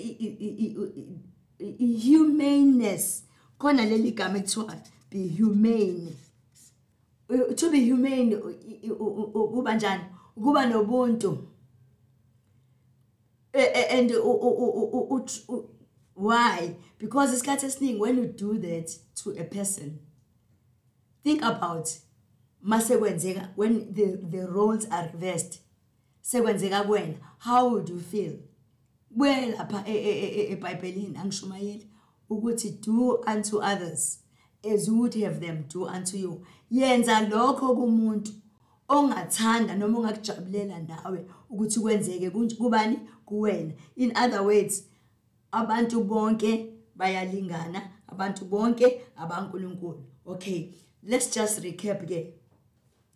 i-humaneness 1.59 3.25
khona 3.59 3.85
leli 3.85 4.11
gama 4.11 4.39
ekuthiwa 4.39 4.83
be 5.11 5.29
humane. 5.29 6.17
To 7.57 7.71
be 7.71 7.91
humane 7.91 8.37
kuba 9.55 9.75
njani? 9.75 10.05
Ukuba 10.37 10.67
nobuntu. 10.67 11.39
And 13.55 14.11
why? 16.19 16.77
Because 16.99 17.33
isikhathi 17.33 17.67
esiningi 17.67 17.99
when 17.99 18.19
you 18.19 18.27
do 18.27 18.59
that 18.59 18.91
to 19.23 19.31
a 19.31 19.45
person 19.45 19.99
think 21.23 21.43
about 21.43 21.89
masekwenzeka 22.65 23.49
when 23.57 23.93
the, 23.95 24.19
the 24.31 24.47
roles 24.47 24.87
are 24.91 25.11
reversed 25.13 25.61
sekwenzeka 26.21 26.85
kuwena 26.85 27.15
how 27.39 27.69
would 27.69 27.89
you 27.89 27.99
feel? 27.99 28.39
Kuye 29.19 29.47
lapha 29.47 29.85
ebhayibhelini 29.87 31.17
angishumayeli 31.17 31.87
ukuthi 32.31 32.71
do 32.71 33.25
unto 33.27 33.59
others 33.59 34.19
as 34.65 34.89
you 34.89 34.99
would 34.99 35.15
have 35.15 35.41
them 35.41 35.65
do 35.69 35.85
unto 35.85 36.17
you. 36.17 36.47
Yenza 36.71 37.21
lokho 37.21 37.77
kumuntu 37.77 38.33
ongathanda 38.89 39.77
noma 39.77 39.99
ongakujabulela 39.99 40.79
nawe 40.79 41.27
ukuthi 41.51 41.81
kwenzeke 41.81 42.31
kubani? 42.31 42.99
Kuwena. 43.27 43.73
In 43.97 44.13
other 44.17 44.43
words 44.43 44.85
abantu 45.53 46.05
bonke 46.05 46.73
bayalingana 46.97 47.91
abantu 48.07 48.45
bonke 48.45 49.03
abankulunkulu. 49.17 50.03
Okay 50.27 50.75
let's 51.03 51.35
just 51.35 51.63
recap 51.63 52.07
ke 52.07 52.35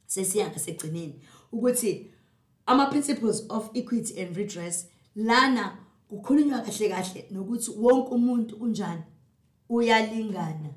sesiya 0.06 0.48
ngasegcineni 0.50 1.20
ukuthi 1.52 2.10
ama 2.66 2.86
principles 2.86 3.44
of 3.48 3.70
equity 3.74 4.20
and 4.20 4.36
redress 4.36 4.86
lana 5.14 5.78
kukhulunywa 6.08 6.60
kahle 6.60 6.88
kahle 6.88 7.26
nokuthi 7.30 7.70
wonke 7.70 8.14
umuntu 8.14 8.56
unjani? 8.56 9.02
Uyalingana. 9.68 10.74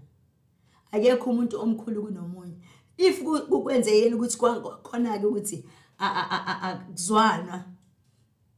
Akekho 0.91 1.29
umuntu 1.29 1.59
omkhulu 1.59 2.03
kunomunye. 2.03 2.57
If 2.97 3.23
kukwenzekile 3.23 4.15
ukuthi 4.15 4.37
khona 4.83 5.19
ke 5.19 5.25
ukuthi 5.25 5.65
akuzwana 5.99 7.65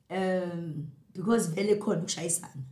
um 0.10 0.88
because 1.14 1.48
vele 1.48 1.76
khona 1.76 2.02
ukushayisana. 2.02 2.64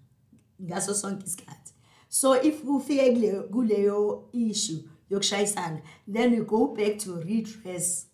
Ngaso 0.61 0.93
sonke 0.93 1.25
isikhathi 1.25 1.73
so 2.09 2.33
if 2.41 2.63
ufike 2.63 3.39
kuleyo 3.51 4.29
issue 4.33 4.83
yokushayisana 5.09 5.81
then 6.07 6.31
we 6.31 6.45
go 6.45 6.67
back 6.67 6.97
to 6.99 7.15
redress. 7.15 8.07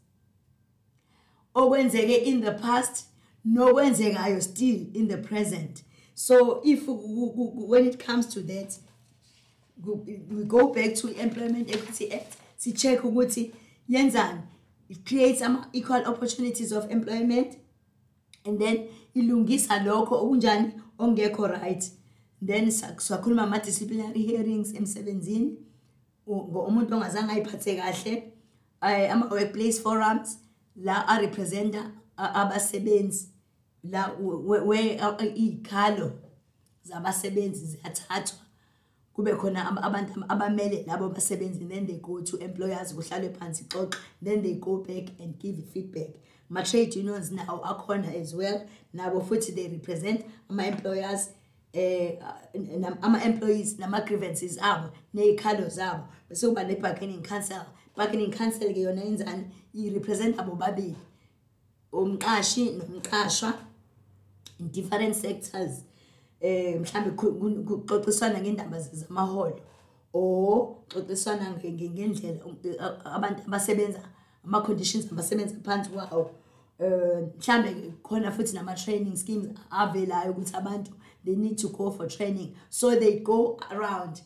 Okwenzeke 1.56 2.24
in 2.24 2.42
the 2.42 2.54
past 2.54 3.06
nokwenzekayo 3.48 4.42
still 4.42 4.88
in 4.94 5.08
the 5.08 5.18
present. 5.18 5.84
So 6.14 6.62
if 6.64 6.84
when 6.88 7.88
it 7.88 8.00
comes 8.00 8.28
to 8.34 8.42
that 8.42 8.78
we 9.84 10.44
go 10.46 10.74
back 10.74 10.96
to 10.96 11.08
employment 11.20 11.74
equity 11.74 12.14
act 12.14 12.38
si 12.58 12.74
check 12.74 13.02
ukuthi 13.02 13.54
yenzani? 13.90 14.44
It 14.90 15.06
creates 15.06 15.42
equal 15.74 16.06
opportunities 16.06 16.72
of 16.74 16.92
employment 16.92 17.58
and 18.46 18.60
then 18.60 18.88
ilungisa 19.16 19.80
lokho 19.84 20.12
okunjani? 20.12 20.74
Ongekho 21.00 21.62
right 21.62 21.90
then 22.46 22.72
sakhuluma 22.72 23.44
ama 23.44 23.60
disciplinary 23.60 24.22
hearings 24.22 24.74
emsebenzini. 24.74 25.58
Umuntu 26.28 26.96
ongazange 26.96 27.32
ayiphathe 27.32 27.76
kahle 27.76 28.34
ama 29.12 29.26
workplace 29.30 29.80
forums 29.80 30.40
la 30.76 31.08
a 31.08 31.20
representa 31.20 31.92
abasebenzi 32.18 33.28
la 33.84 34.14
we 34.20 35.00
ikhalo 35.36 36.12
zabasebenzi 36.84 37.66
ziyathathwa. 37.66 38.40
Kube 39.14 39.36
khona 39.36 39.84
abantu 39.84 40.24
abamele 40.30 40.84
labo 40.88 41.10
basebenzi 41.10 41.68
then 41.68 41.86
they 41.86 41.98
go 41.98 42.22
to 42.22 42.38
employers 42.38 42.94
kuhlalwe 42.94 43.30
phansi 43.30 43.66
xoxa 43.66 43.98
then 44.24 44.42
they 44.42 44.54
go 44.54 44.78
back 44.78 45.10
and 45.20 45.38
give 45.40 45.58
feedback. 45.74 46.10
Ma 46.50 46.62
trade 46.64 46.96
unions 46.96 47.32
nawo 47.32 47.62
akhona 47.64 48.14
as 48.16 48.34
well 48.34 48.68
nabo 48.94 49.22
futhi 49.22 49.52
they 49.56 49.68
represent 49.68 50.26
ama 50.50 50.64
employers 50.64 51.30
eh 51.74 52.20
ama 53.02 53.24
employees 53.24 53.80
nama 53.80 54.02
grievances 54.02 54.58
abo 54.62 54.90
nezikhalo 55.14 55.70
zabo. 55.70 56.04
Bese 56.30 56.48
kuba 56.48 56.64
ne 56.64 56.76
bargaining 56.76 57.24
council. 57.24 57.66
Bargaining 57.96 58.32
council 58.32 58.74
ke 58.74 58.78
yona 58.78 59.02
yenzani 59.04 59.46
i 59.74 59.90
represent 59.90 60.38
abo 60.40 60.56
babili. 60.56 60.96
Umqashi 61.94 62.78
nomqashwa 62.78 63.54
in 64.60 64.68
different 64.70 65.16
sectors. 65.16 65.84
Eh 66.42 66.80
mhlambe 66.80 67.12
kuxoxiswana 67.16 68.42
ngendaba 68.42 68.80
zamaholo 68.80 69.60
o 70.14 70.84
xoxiswana 70.90 71.56
ngendlela 71.64 72.40
abantu 73.06 73.44
abasebenza 73.48 74.02
ama 74.44 74.62
conditions 74.62 75.12
abasebenza 75.12 75.56
phansi 75.64 75.90
kwawo. 75.90 76.24
eh 76.26 76.32
Eh, 76.82 77.28
mhlambe 77.38 77.94
khona 78.04 78.32
futhi 78.32 78.54
nama 78.54 78.74
training 78.76 79.16
schemes 79.16 79.60
avelayo 79.70 80.32
ukuthi 80.34 80.56
abantu 80.56 80.92
they 81.24 81.36
need 81.36 81.56
to 81.58 81.70
go 81.70 81.92
for 81.92 82.08
training. 82.08 82.56
So 82.70 82.96
they 82.96 83.20
go 83.20 83.60
around. 83.70 84.22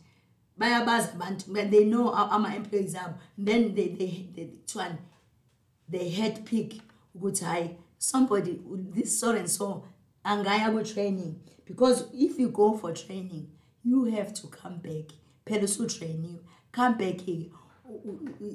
Bayabazi 0.57 1.11
abantu 1.15 1.69
they 1.69 1.83
know 1.83 2.13
ama 2.13 2.55
employees 2.55 2.95
abo. 2.95 3.15
Then 3.37 3.75
they 3.75 3.89
they 3.89 4.29
they 4.33 4.49
one 4.73 4.97
they 5.89 6.09
head 6.09 6.45
pick 6.45 6.81
ukuthi 7.13 7.43
hayi 7.43 7.75
somebody 7.97 8.61
this 8.93 9.19
so 9.19 9.31
and 9.35 9.49
so 9.49 9.83
angaya 10.25 10.71
ku 10.71 10.81
training 10.83 11.41
because 11.65 12.05
if 12.13 12.39
you 12.39 12.47
go 12.49 12.77
for 12.77 12.93
training 12.93 13.49
you 13.83 14.05
have 14.05 14.33
to 14.33 14.47
come 14.47 14.77
back. 14.77 15.11
Phela 15.45 15.67
you. 16.23 16.39
Come 16.71 16.97
back 16.97 17.19
here 17.21 17.49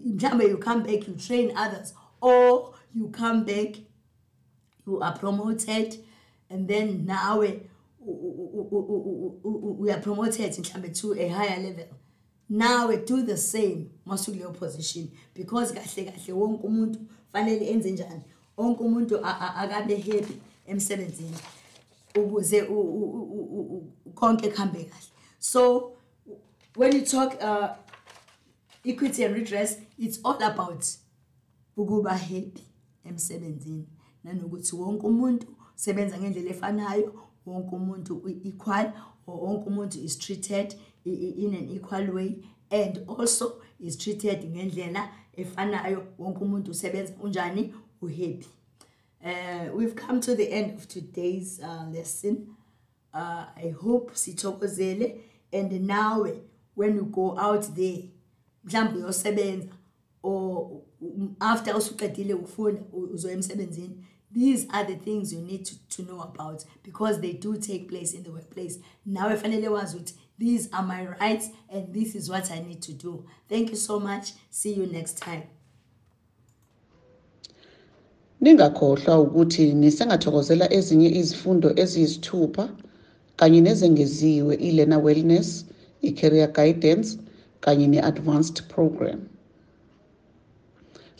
mhlambe 0.06 0.48
you 0.48 0.56
come 0.56 0.82
back 0.82 1.06
you 1.06 1.14
train 1.14 1.52
others 1.56 1.94
or 2.20 2.74
you 2.94 3.08
come 3.08 3.44
back 3.44 3.76
you 4.90 5.02
are 5.02 5.18
promoted 5.18 5.96
and 6.50 6.68
then 6.68 7.06
nawe 7.06 7.60
we 9.78 9.90
are 9.90 10.00
promoted 10.00 10.52
mhlambe 10.58 10.88
to 11.00 11.14
a 11.14 11.28
higher 11.28 11.60
level 11.60 11.86
nawe 12.48 12.96
do 13.06 13.22
the 13.22 13.36
same 13.36 13.90
masukuleyo 14.06 14.52
position 14.52 15.08
because 15.34 15.72
kahle 15.72 16.04
kahle 16.04 16.32
wonke 16.32 16.66
umuntu 16.66 16.98
fanele 17.32 17.66
enze 17.70 17.90
njani 17.90 18.22
wonke 18.56 18.82
umuntu 18.82 19.26
akabe 19.26 19.96
happy 19.96 20.34
emsebenzini 20.66 21.36
ukuze 22.16 22.62
konke 24.14 24.48
kuhambe 24.48 24.84
kahle 24.84 25.10
so 25.38 25.92
when 26.76 26.96
you 26.96 27.02
talk 27.02 27.42
uh, 27.42 27.68
equity 28.84 29.24
and 29.24 29.34
redress 29.34 29.78
it's 29.98 30.20
all 30.24 30.42
about 30.42 30.84
ukuba 31.76 32.10
happy 32.10 32.64
emsebenzini 33.04 33.86
nanokuthi 34.24 34.76
wonke 34.76 35.06
umuntu 35.06 35.46
sebenza 35.74 36.18
ngendlela 36.18 36.50
efanayo 36.50 37.14
wonke 37.46 37.76
umuntu 37.76 38.28
equal 38.44 38.92
wonke 39.26 39.68
umuntu 39.68 39.98
is 39.98 40.18
treated 40.18 40.76
in 41.04 41.54
an 41.54 41.70
equal 41.70 42.10
way 42.10 42.36
and 42.70 43.04
also 43.08 43.62
is 43.80 43.98
treated 43.98 44.44
ngendlela 44.44 45.12
efanayo 45.36 46.06
wonke 46.18 46.44
umuntu 46.44 46.70
usebenza 46.70 47.12
unjani 47.22 47.74
uhappy 48.02 48.46
Uh, 49.22 49.68
we've 49.74 49.94
come 49.94 50.18
to 50.18 50.34
the 50.34 50.50
end 50.50 50.78
of 50.78 50.88
today's 50.88 51.60
uh, 51.62 51.84
lesson. 51.92 52.56
Uh, 53.12 53.44
I 53.54 53.74
hope 53.78 54.12
sithokozele 54.14 55.20
and 55.52 55.70
nawe 55.86 56.40
when 56.74 56.96
you 56.96 57.04
go 57.04 57.38
out 57.38 57.74
there 57.74 58.04
mhlawumbe 58.64 58.98
uyosebenza 58.98 59.68
or 60.22 60.82
after 61.40 61.76
usuqedile 61.76 62.34
ufunda 62.34 62.82
u- 62.92 63.08
uzoya 63.14 63.34
emsebenzini. 63.34 63.96
These 64.34 64.66
are 64.70 64.84
the 64.84 64.96
things 64.96 65.32
you 65.32 65.40
need 65.40 65.64
to, 65.64 65.74
to 65.96 66.02
know 66.02 66.20
about 66.22 66.64
because 66.84 67.20
they 67.20 67.32
do 67.32 67.56
take 67.56 67.88
place 67.88 68.12
in 68.16 68.22
the 68.22 68.30
workplace. 68.30 68.78
Nawe 69.06 69.36
fanele 69.36 69.68
wazi 69.68 69.96
ukuthi 69.96 70.14
these 70.38 70.68
are 70.72 70.86
my 70.86 71.06
rights 71.20 71.50
and 71.72 71.92
this 71.92 72.14
is 72.14 72.30
what 72.30 72.50
i 72.50 72.60
need 72.60 72.80
to 72.80 72.92
do. 72.92 73.24
Thank 73.48 73.70
you 73.70 73.76
so 73.76 74.00
much. 74.00 74.32
See 74.50 74.72
you 74.74 74.86
next 74.86 75.18
time. 75.18 75.42
Ningakhohlwa 78.40 79.20
ukuthi 79.20 79.74
nisengathokozela 79.74 80.72
ezinye 80.72 81.08
izifundo 81.20 81.72
eziyisithupha 81.76 82.64
kanye 83.36 83.60
nezengeziwe 83.60 84.54
i-Learner 84.68 84.98
Wellness, 85.04 85.66
i-Career 86.02 86.48
Guidance 86.52 87.18
kanye 87.60 87.86
ne-Advanced 87.86 88.62
Program. 88.68 89.20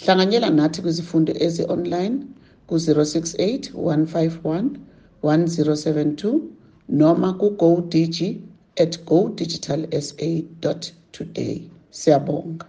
Hlanganyela 0.03 0.49
nathi 0.59 0.79
kwizifundo 0.83 1.33
ezi-online 1.47 2.17
ku-068 2.69 3.63
151 3.75 4.65
1072 5.23 6.41
noma 7.01 7.29
ku-GoDigi 7.41 8.29
at 8.83 8.93
godigitalsa.today. 9.09 11.57
Siyabonga. 11.99 12.67